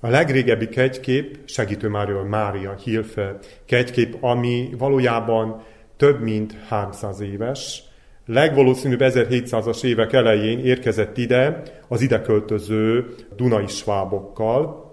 A 0.00 0.08
legrégebbi 0.08 0.68
kegykép, 0.68 1.38
segítő 1.44 1.88
Mária, 1.88 2.22
Mária 2.22 2.74
Hilfe 2.84 3.38
kegykép, 3.66 4.16
ami 4.20 4.68
valójában 4.78 5.62
több 5.96 6.20
mint 6.20 6.56
300 6.68 7.20
éves. 7.20 7.82
Legvalószínűbb 8.26 9.00
1700-as 9.02 9.84
évek 9.84 10.12
elején 10.12 10.58
érkezett 10.58 11.18
ide 11.18 11.62
az 11.88 12.00
ide 12.00 12.20
költöző 12.20 13.14
Dunai 13.36 13.66
svábokkal, 13.66 14.91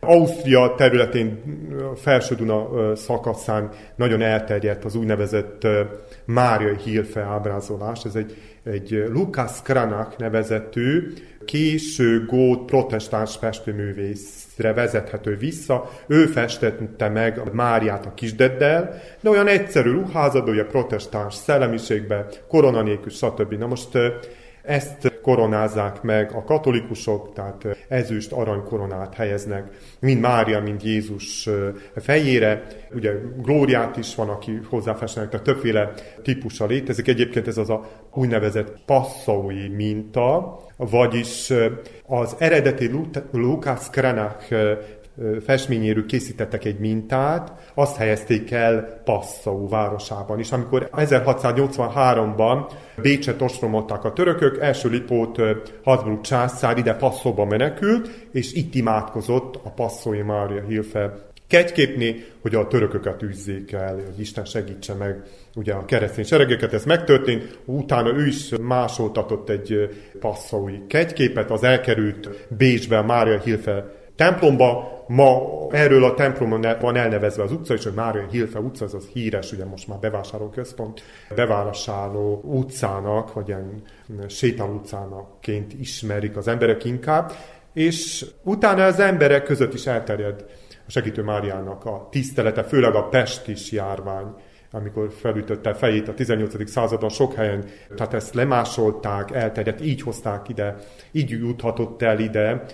Ausztria 0.00 0.74
területén, 0.76 1.42
Felső 1.96 2.34
Duna 2.34 2.68
szakaszán 2.96 3.70
nagyon 3.96 4.22
elterjedt 4.22 4.84
az 4.84 4.94
úgynevezett 4.94 5.66
Máriai 6.24 6.76
Hilfe 6.84 7.20
ábrázolás. 7.20 8.04
Ez 8.04 8.14
egy, 8.14 8.36
egy 8.64 9.04
Lukács 9.12 9.62
Kranach 9.62 10.18
nevezetű, 10.18 11.12
késő 11.44 12.24
gót 12.26 12.64
protestáns 12.64 13.36
festőművészre 13.36 14.72
vezethető 14.72 15.36
vissza. 15.36 15.90
Ő 16.06 16.26
festette 16.26 17.08
meg 17.08 17.40
Máriát 17.52 18.06
a 18.06 18.14
kisdeddel, 18.14 19.00
de 19.20 19.30
olyan 19.30 19.48
egyszerű 19.48 19.90
ruházat, 19.90 20.48
ugye 20.48 20.64
protestáns 20.64 21.34
szellemiségbe, 21.34 22.26
korona 22.48 22.82
nélkül, 22.82 23.10
stb. 23.10 23.54
Na 23.54 23.66
most 23.66 23.98
ezt 24.70 25.20
koronázzák 25.22 26.02
meg 26.02 26.32
a 26.34 26.44
katolikusok, 26.44 27.32
tehát 27.32 27.86
ezüst 27.88 28.32
aranykoronát 28.32 29.14
helyeznek 29.14 29.70
mind 30.00 30.20
Mária, 30.20 30.60
mind 30.60 30.82
Jézus 30.82 31.48
fejére. 31.96 32.66
Ugye 32.94 33.12
glóriát 33.42 33.96
is 33.96 34.14
van, 34.14 34.28
aki 34.28 34.60
hozzáfestenek, 34.68 35.28
tehát 35.28 35.44
többféle 35.44 35.92
típusa 36.22 36.66
létezik. 36.66 37.08
Egyébként 37.08 37.46
ez 37.46 37.58
az 37.58 37.70
a 37.70 37.88
úgynevezett 38.14 38.78
passzaui 38.86 39.68
minta, 39.68 40.58
vagyis 40.76 41.52
az 42.06 42.36
eredeti 42.38 42.90
Lukács 43.32 43.86
Krenach 43.90 44.54
festményéről 45.44 46.06
készítettek 46.06 46.64
egy 46.64 46.78
mintát, 46.78 47.70
azt 47.74 47.96
helyezték 47.96 48.50
el 48.50 49.00
Passau 49.04 49.68
városában 49.68 50.38
is. 50.38 50.52
Amikor 50.52 50.88
1683-ban 50.92 52.70
Bécset 53.02 53.42
ostromolták 53.42 54.04
a 54.04 54.12
törökök, 54.12 54.58
első 54.60 54.88
Lipót 54.88 55.40
Habsburg 55.84 56.20
császár 56.20 56.78
ide 56.78 56.94
Passauba 56.94 57.44
menekült, 57.44 58.26
és 58.32 58.52
itt 58.52 58.74
imádkozott 58.74 59.54
a 59.54 59.70
Passzói 59.70 60.22
Mária 60.22 60.62
Hilfe 60.68 61.28
kegyképni, 61.50 62.24
hogy 62.40 62.54
a 62.54 62.66
törököket 62.66 63.22
üzzék 63.22 63.72
el, 63.72 63.94
hogy 63.94 64.20
Isten 64.20 64.44
segítse 64.44 64.94
meg 64.94 65.22
ugye 65.54 65.72
a 65.72 65.84
keresztény 65.84 66.24
seregeket, 66.24 66.72
ez 66.72 66.84
megtörtént, 66.84 67.58
utána 67.64 68.12
ő 68.12 68.26
is 68.26 68.52
másoltatott 68.60 69.48
egy 69.48 69.88
passzaui 70.20 70.82
kegyképet, 70.88 71.50
az 71.50 71.62
elkerült 71.62 72.46
Bécsbe 72.48 73.02
Mária 73.02 73.38
Hilfe 73.38 73.99
templomba, 74.20 75.04
ma 75.06 75.40
erről 75.70 76.04
a 76.04 76.14
templomon 76.14 76.66
van 76.80 76.96
elnevezve 76.96 77.42
az 77.42 77.52
utca, 77.52 77.74
és 77.74 77.86
a 77.86 77.90
Mária 77.94 78.26
Hilfe 78.30 78.58
utca, 78.58 78.84
az 78.84 78.94
az 78.94 79.06
híres, 79.12 79.52
ugye 79.52 79.64
most 79.64 79.88
már 79.88 79.98
bevásárlóközpont, 79.98 81.02
bevásárló 81.34 82.40
utcának, 82.44 83.32
vagy 83.32 83.48
ilyen 83.48 83.82
sétáló 84.28 84.74
utcának 84.74 85.46
ismerik 85.78 86.36
az 86.36 86.48
emberek 86.48 86.84
inkább, 86.84 87.32
és 87.72 88.26
utána 88.42 88.84
az 88.84 88.98
emberek 88.98 89.42
között 89.42 89.74
is 89.74 89.86
elterjed 89.86 90.44
a 90.86 90.90
segítő 90.90 91.22
Máriának 91.22 91.84
a 91.84 92.08
tisztelete, 92.10 92.62
főleg 92.62 92.94
a 92.94 93.08
pestis 93.08 93.72
járvány 93.72 94.34
amikor 94.72 95.10
felütötte 95.20 95.74
fejét 95.74 96.08
a 96.08 96.14
18. 96.14 96.70
században 96.70 97.08
sok 97.08 97.34
helyen, 97.34 97.64
tehát 97.96 98.14
ezt 98.14 98.34
lemásolták, 98.34 99.30
elterjedt, 99.30 99.84
így 99.84 100.02
hozták 100.02 100.48
ide, 100.48 100.76
így 101.12 101.30
juthatott 101.30 102.02
el 102.02 102.18
ide 102.18 102.64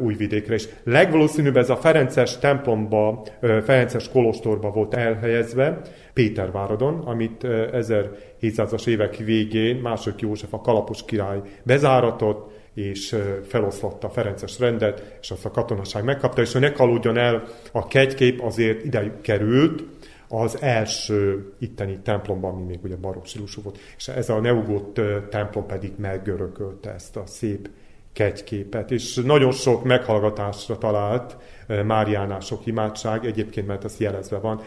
Újvidékre. 0.00 0.54
És 0.54 0.68
legvalószínűbb 0.84 1.56
ez 1.56 1.70
a 1.70 1.76
Ferences 1.76 2.38
templomba, 2.38 3.26
Ferences 3.40 4.08
kolostorba 4.08 4.70
volt 4.70 4.94
elhelyezve, 4.94 5.80
Péterváradon, 6.12 6.98
amit 7.04 7.40
1700-as 7.44 8.86
évek 8.86 9.16
végén 9.16 9.76
második 9.76 10.20
József 10.20 10.52
a 10.52 10.60
Kalapos 10.60 11.04
király 11.04 11.40
bezáratott, 11.62 12.54
és 12.74 13.16
feloszlatta 13.46 14.06
a 14.06 14.10
Ferences 14.10 14.58
rendet, 14.58 15.18
és 15.20 15.30
azt 15.30 15.44
a 15.44 15.50
katonaság 15.50 16.04
megkapta, 16.04 16.40
és 16.40 16.52
hogy 16.52 16.60
ne 16.60 16.72
kalódjon 16.72 17.16
el 17.16 17.44
a 17.72 17.86
kegykép, 17.86 18.42
azért 18.42 18.84
ide 18.84 19.12
került, 19.22 19.84
az 20.28 20.62
első 20.62 21.52
itteni 21.58 21.98
templomban, 22.02 22.54
ami 22.54 22.64
még 22.64 22.78
ugye 22.82 22.96
barokk 22.96 23.24
stílusú 23.24 23.62
volt, 23.62 23.78
és 23.96 24.08
ez 24.08 24.28
a 24.28 24.40
Neugott 24.40 25.00
templom 25.30 25.66
pedig 25.66 25.92
meggörökölte 25.96 26.92
ezt 26.94 27.16
a 27.16 27.26
szép 27.26 27.68
kegyképet, 28.12 28.90
és 28.90 29.14
nagyon 29.14 29.52
sok 29.52 29.84
meghallgatásra 29.84 30.78
talált 30.78 31.36
Máriánál 31.84 32.40
sok 32.40 32.66
imádság, 32.66 33.26
egyébként, 33.26 33.66
mert 33.66 33.84
ez 33.84 33.98
jelezve 33.98 34.38
van, 34.38 34.60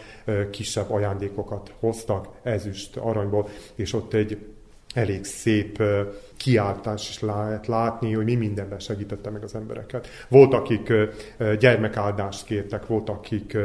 kisebb 0.49 0.91
ajándékokat 0.91 1.73
hoztak 1.79 2.27
ezüst 2.43 2.97
aranyból, 2.97 3.47
és 3.75 3.93
ott 3.93 4.13
egy 4.13 4.37
elég 4.93 5.23
szép 5.23 5.83
kiáltás 6.39 7.09
is 7.09 7.19
lehet 7.19 7.67
látni, 7.67 8.13
hogy 8.13 8.25
mi 8.25 8.35
mindenben 8.35 8.79
segítette 8.79 9.29
meg 9.29 9.43
az 9.43 9.55
embereket. 9.55 10.07
Volt, 10.27 10.53
akik 10.53 10.93
gyermekáldást 11.59 12.45
kértek, 12.45 12.87
volt, 12.87 13.09
akik 13.09 13.57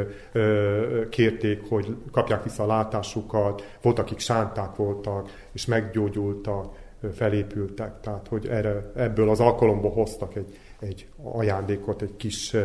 kérték, 1.09 1.69
hogy 1.69 1.97
kapják 2.11 2.43
vissza 2.43 2.63
a 2.63 2.67
látásukat, 2.67 3.79
volt, 3.83 3.99
akik 3.99 4.19
sánták 4.19 4.77
voltak, 4.77 5.31
és 5.53 5.67
meggyógyultak, 5.67 6.83
felépültek, 7.13 8.01
tehát 8.01 8.29
hogy 8.29 8.47
erre, 8.47 8.91
ebből 8.97 9.31
az 9.31 9.41
alkalomból 9.41 9.91
hoztak 9.91 10.37
egy, 10.37 10.59
egy 10.81 11.09
ajándékot, 11.23 12.03
egy 12.03 12.17
kis 12.17 12.57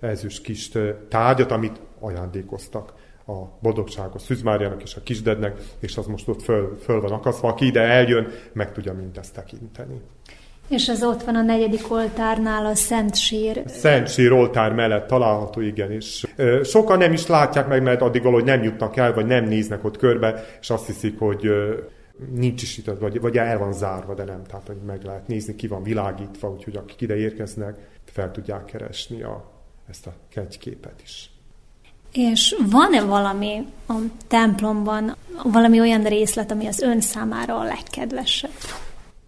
ezüst 0.00 0.42
kis 0.42 0.70
tárgyat, 1.08 1.50
amit 1.50 1.80
ajándékoztak 2.00 2.92
a 3.26 3.58
boldogságos 3.60 4.22
Szűzmáriának 4.22 4.82
és 4.82 4.94
a 4.94 5.00
kisdednek, 5.02 5.60
és 5.80 5.96
az 5.96 6.06
most 6.06 6.28
ott 6.28 6.42
föl, 6.42 6.78
föl 6.82 7.00
van 7.00 7.12
akaszva. 7.12 7.48
Aki 7.48 7.66
ide 7.66 7.80
eljön, 7.80 8.28
meg 8.52 8.72
tudja 8.72 8.92
mindezt 8.92 9.34
tekinteni. 9.34 10.00
És 10.68 10.88
ez 10.88 11.04
ott 11.04 11.22
van 11.22 11.34
a 11.36 11.42
negyedik 11.42 11.90
oltárnál, 11.92 12.66
a 12.66 12.74
Szent 12.74 13.16
Sír. 13.16 13.62
Szent 13.66 14.08
Sír 14.08 14.32
oltár 14.32 14.72
mellett 14.72 15.06
található, 15.06 15.60
igen. 15.60 15.90
És 15.90 16.26
sokan 16.62 16.98
nem 16.98 17.12
is 17.12 17.26
látják 17.26 17.68
meg, 17.68 17.82
mert 17.82 18.00
addig 18.00 18.22
valahogy 18.22 18.44
nem 18.44 18.62
jutnak 18.62 18.96
el, 18.96 19.14
vagy 19.14 19.26
nem 19.26 19.44
néznek 19.44 19.84
ott 19.84 19.96
körbe, 19.96 20.44
és 20.60 20.70
azt 20.70 20.86
hiszik, 20.86 21.18
hogy 21.18 21.50
nincs 22.34 22.62
is 22.62 22.78
itt, 22.78 22.86
vagy, 22.86 23.20
vagy 23.20 23.36
el 23.36 23.58
van 23.58 23.72
zárva, 23.72 24.14
de 24.14 24.24
nem. 24.24 24.42
Tehát, 24.44 24.66
hogy 24.66 24.80
meg 24.86 25.04
lehet 25.04 25.26
nézni, 25.26 25.54
ki 25.54 25.66
van 25.66 25.82
világítva, 25.82 26.50
úgyhogy 26.50 26.76
akik 26.76 27.00
ide 27.00 27.16
érkeznek, 27.16 27.76
fel 28.04 28.30
tudják 28.30 28.64
keresni 28.64 29.22
a, 29.22 29.52
ezt 29.88 30.06
a 30.06 30.12
kegyképet 30.28 31.00
is. 31.02 31.30
És 32.16 32.56
van-e 32.70 33.02
valami 33.02 33.64
a 33.88 33.94
templomban, 34.28 35.16
valami 35.42 35.80
olyan 35.80 36.02
részlet, 36.02 36.50
ami 36.50 36.66
az 36.66 36.80
ön 36.80 37.00
számára 37.00 37.58
a 37.58 37.64
legkedvesebb? 37.64 38.50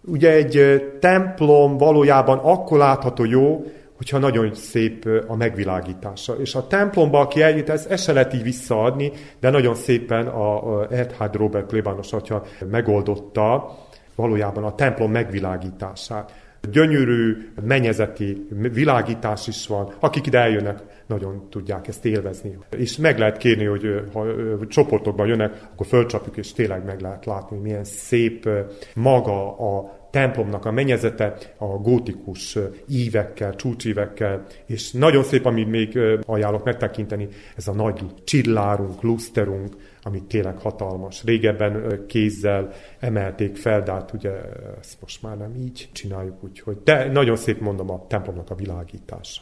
Ugye 0.01 0.31
egy 0.31 0.83
templom 0.99 1.77
valójában 1.77 2.37
akkor 2.37 2.77
látható 2.77 3.25
jó, 3.25 3.65
hogyha 3.97 4.17
nagyon 4.17 4.53
szép 4.53 5.07
a 5.27 5.35
megvilágítása. 5.35 6.33
És 6.33 6.55
a 6.55 6.67
templomba, 6.67 7.19
aki 7.19 7.41
eljut, 7.41 7.69
ezt, 7.69 8.03
se 8.03 8.13
lehet 8.13 8.33
így 8.33 8.43
visszaadni, 8.43 9.11
de 9.39 9.49
nagyon 9.49 9.75
szépen 9.75 10.27
a, 10.27 10.79
a 11.17 11.29
Robert 11.31 11.65
plébános 11.65 12.13
atya 12.13 12.43
megoldotta 12.69 13.77
valójában 14.15 14.63
a 14.63 14.75
templom 14.75 15.11
megvilágítását. 15.11 16.33
Gyönyörű 16.71 17.51
mennyezeti 17.61 18.47
világítás 18.73 19.47
is 19.47 19.67
van. 19.67 19.93
Akik 19.99 20.25
ide 20.27 20.39
eljönnek, 20.39 20.79
nagyon 21.09 21.49
tudják 21.49 21.87
ezt 21.87 22.05
élvezni. 22.05 22.57
És 22.77 22.97
meg 22.97 23.17
lehet 23.17 23.37
kérni, 23.37 23.65
hogy 23.65 23.83
ha 24.13 24.25
csoportokban 24.67 25.27
jönnek, 25.27 25.67
akkor 25.73 25.85
fölcsapjuk, 25.85 26.37
és 26.37 26.53
tényleg 26.53 26.85
meg 26.85 27.01
lehet 27.01 27.25
látni, 27.25 27.57
milyen 27.57 27.83
szép 27.83 28.49
maga 28.93 29.57
a 29.57 29.97
templomnak 30.11 30.65
a 30.65 30.71
mennyezete 30.71 31.37
a 31.57 31.65
gótikus 31.65 32.57
ívekkel, 32.87 33.55
csúcsívekkel, 33.55 34.45
és 34.65 34.91
nagyon 34.91 35.23
szép, 35.23 35.45
amit 35.45 35.69
még 35.69 35.99
ajánlok 36.25 36.63
megtekinteni, 36.63 37.27
ez 37.55 37.67
a 37.67 37.73
nagy 37.73 38.01
csillárunk, 38.23 39.01
luszterunk, 39.01 39.75
ami 40.01 40.23
tényleg 40.23 40.57
hatalmas. 40.57 41.23
Régebben 41.23 42.03
kézzel 42.07 42.71
emelték 42.99 43.55
fel, 43.55 43.83
de 43.83 43.91
hát 43.91 44.13
ugye 44.13 44.31
ezt 44.79 45.01
most 45.01 45.21
már 45.21 45.37
nem 45.37 45.55
így 45.55 45.89
csináljuk, 45.91 46.43
úgyhogy 46.43 46.77
de 46.83 47.11
nagyon 47.11 47.35
szép 47.35 47.59
mondom 47.59 47.89
a 47.89 48.07
templomnak 48.07 48.49
a 48.49 48.55
világítása. 48.55 49.41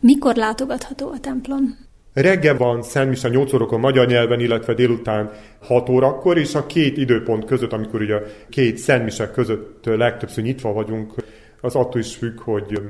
Mikor 0.00 0.36
látogatható 0.36 1.10
a 1.10 1.20
templom? 1.20 1.78
Reggel 2.12 2.56
van 2.56 2.82
Szent 2.82 3.08
Misa 3.08 3.28
8 3.28 3.52
órakor 3.52 3.78
magyar 3.78 4.06
nyelven, 4.06 4.40
illetve 4.40 4.74
délután 4.74 5.30
6 5.60 5.88
órakor, 5.88 6.38
és 6.38 6.54
a 6.54 6.66
két 6.66 6.96
időpont 6.96 7.44
között, 7.44 7.72
amikor 7.72 8.00
ugye 8.00 8.14
a 8.14 8.22
két 8.48 8.78
Szent 8.78 9.04
Misa 9.04 9.30
között 9.30 9.84
legtöbbször 9.84 10.44
nyitva 10.44 10.72
vagyunk, 10.72 11.14
az 11.60 11.74
attól 11.74 12.00
is 12.00 12.16
függ, 12.16 12.40
hogy 12.40 12.80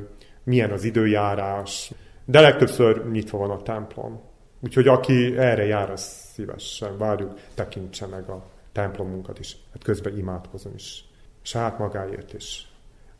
milyen 0.45 0.71
az 0.71 0.85
időjárás, 0.85 1.93
de 2.25 2.41
legtöbbször 2.41 3.11
nyitva 3.11 3.39
van 3.39 3.51
a 3.51 3.63
templom. 3.63 4.21
Úgyhogy 4.61 4.89
aki 4.89 5.37
erre 5.37 5.65
jár, 5.65 5.91
az 5.91 6.01
szívesen 6.35 6.99
várjuk, 6.99 7.39
tekintse 7.55 8.07
meg 8.07 8.29
a 8.29 8.47
templomunkat 8.73 9.39
is. 9.39 9.57
Hát 9.73 9.83
közben 9.83 10.19
imádkozom 10.19 10.73
is. 10.75 11.05
Saját 11.43 11.79
magáért 11.79 12.33
is, 12.33 12.69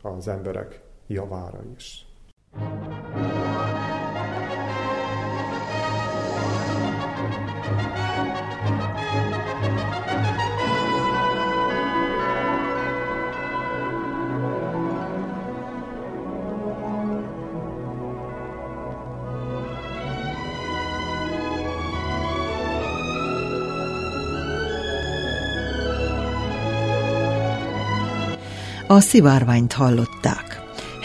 az 0.01 0.27
emberek 0.27 0.81
javára 1.07 1.59
is. 1.77 2.06
A 28.87 28.99
szivárványt 28.99 29.73
hallották. 29.73 30.46